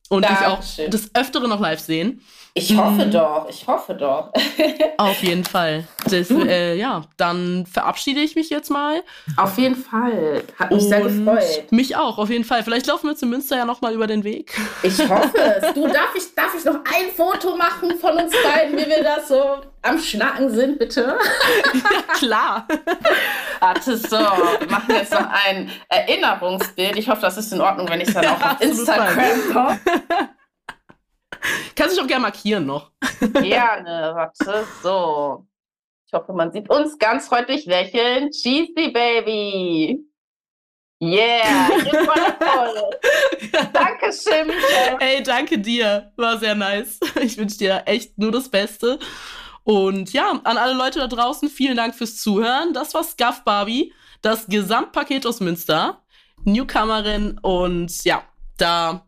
und 0.09 0.23
Dankeschön. 0.23 0.55
dich 0.75 0.87
auch 0.87 0.89
des 0.89 1.15
Öfteren 1.15 1.49
noch 1.49 1.59
live 1.59 1.79
sehen. 1.79 2.21
Ich 2.57 2.77
hoffe 2.77 3.05
mhm. 3.05 3.11
doch, 3.11 3.47
ich 3.49 3.67
hoffe 3.67 3.93
doch. 3.95 4.31
Auf 4.97 5.21
jeden 5.21 5.43
Fall. 5.43 5.83
Das, 6.05 6.31
äh, 6.31 6.75
ja, 6.75 7.01
dann 7.17 7.65
verabschiede 7.65 8.21
ich 8.21 8.35
mich 8.35 8.49
jetzt 8.49 8.69
mal. 8.69 9.03
Auf 9.35 9.57
jeden 9.57 9.75
Fall. 9.75 10.41
Hat 10.57 10.71
mich 10.71 10.83
Und 10.83 10.87
sehr 10.87 11.01
gefreut. 11.01 11.69
Mich 11.71 11.97
auch, 11.97 12.17
auf 12.17 12.29
jeden 12.29 12.45
Fall. 12.45 12.63
Vielleicht 12.63 12.87
laufen 12.87 13.07
wir 13.07 13.17
zu 13.17 13.25
Münster 13.25 13.57
ja 13.57 13.65
nochmal 13.65 13.93
über 13.93 14.07
den 14.07 14.23
Weg. 14.23 14.57
Ich 14.83 14.97
hoffe 14.99 15.37
es. 15.37 15.65
Du, 15.75 15.85
darf 15.87 16.15
ich, 16.15 16.33
darf 16.33 16.55
ich 16.57 16.63
noch 16.63 16.75
ein 16.75 17.11
Foto 17.13 17.57
machen 17.57 17.97
von 17.99 18.17
uns 18.17 18.33
beiden, 18.41 18.77
wie 18.77 18.85
wir 18.87 19.03
das 19.03 19.27
so 19.27 19.57
am 19.81 19.99
Schnacken 19.99 20.49
sind, 20.49 20.79
bitte? 20.79 21.17
Ja, 21.73 22.13
klar. 22.13 22.67
Warte, 23.59 23.97
so. 23.97 24.15
Wir 24.15 24.69
machen 24.69 24.95
jetzt 24.95 25.11
noch 25.11 25.27
ein 25.45 25.69
Erinnerungsbild. 25.89 26.95
Ich 26.95 27.09
hoffe, 27.09 27.21
das 27.21 27.35
ist 27.35 27.51
in 27.51 27.59
Ordnung, 27.59 27.89
wenn 27.89 27.99
ich 27.99 28.07
es 28.07 28.13
dann 28.13 28.27
auch 28.27 28.41
auf 28.41 28.61
Instagram 28.61 29.51
komme. 29.51 29.79
Kannst 31.75 31.95
dich 31.95 32.03
auch 32.03 32.07
gerne 32.07 32.23
markieren 32.23 32.65
noch. 32.65 32.91
Gerne, 33.19 34.11
warte, 34.15 34.65
so. 34.81 35.45
Ich 36.07 36.13
hoffe, 36.13 36.33
man 36.33 36.51
sieht 36.51 36.69
uns 36.69 36.97
ganz 36.97 37.27
freundlich 37.27 37.65
lächeln. 37.65 38.29
Cheesy 38.31 38.91
Baby. 38.91 40.05
Yeah, 41.01 41.69
jetzt 41.77 42.07
war 42.07 42.15
Dankeschön, 43.73 44.47
Michael. 44.47 44.97
Ey, 44.99 45.23
danke 45.23 45.59
dir. 45.59 46.11
War 46.15 46.37
sehr 46.37 46.55
nice. 46.55 46.99
Ich 47.21 47.37
wünsche 47.37 47.57
dir 47.57 47.83
echt 47.85 48.17
nur 48.17 48.31
das 48.31 48.49
Beste. 48.49 48.97
Und 49.63 50.13
ja, 50.13 50.39
an 50.43 50.57
alle 50.57 50.73
Leute 50.73 50.99
da 50.99 51.07
draußen, 51.07 51.49
vielen 51.49 51.75
Dank 51.75 51.95
fürs 51.95 52.17
Zuhören. 52.17 52.73
Das 52.73 52.93
war 52.93 53.03
Scuff 53.03 53.43
Barbie, 53.43 53.93
das 54.21 54.45
Gesamtpaket 54.47 55.25
aus 55.25 55.41
Münster. 55.41 56.01
Newcomerin 56.43 57.39
und 57.41 58.03
ja, 58.03 58.23
da 58.57 59.04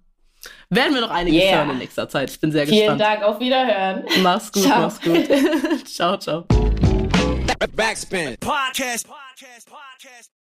werden 0.70 0.94
wir 0.94 1.02
noch 1.02 1.12
einiges 1.12 1.44
yeah. 1.44 1.58
hören 1.58 1.72
in 1.72 1.78
nächster 1.80 2.10
Zeit. 2.10 2.30
Ich 2.30 2.40
bin 2.40 2.52
sehr 2.52 2.68
Vielen 2.68 2.98
gespannt. 2.98 3.02
Vielen 3.02 3.22
Dank, 3.22 3.24
auf 3.24 3.40
Wiederhören. 3.40 4.06
Mach's 4.22 4.52
gut, 4.52 4.64
ciao. 4.64 4.82
mach's 4.82 5.02
gut. 5.02 5.88
ciao, 5.88 6.18
ciao. 6.18 6.46
Backspin. 7.76 8.36
Podcast. 8.40 9.08
Podcast. 9.08 9.68
Podcast. 9.68 10.37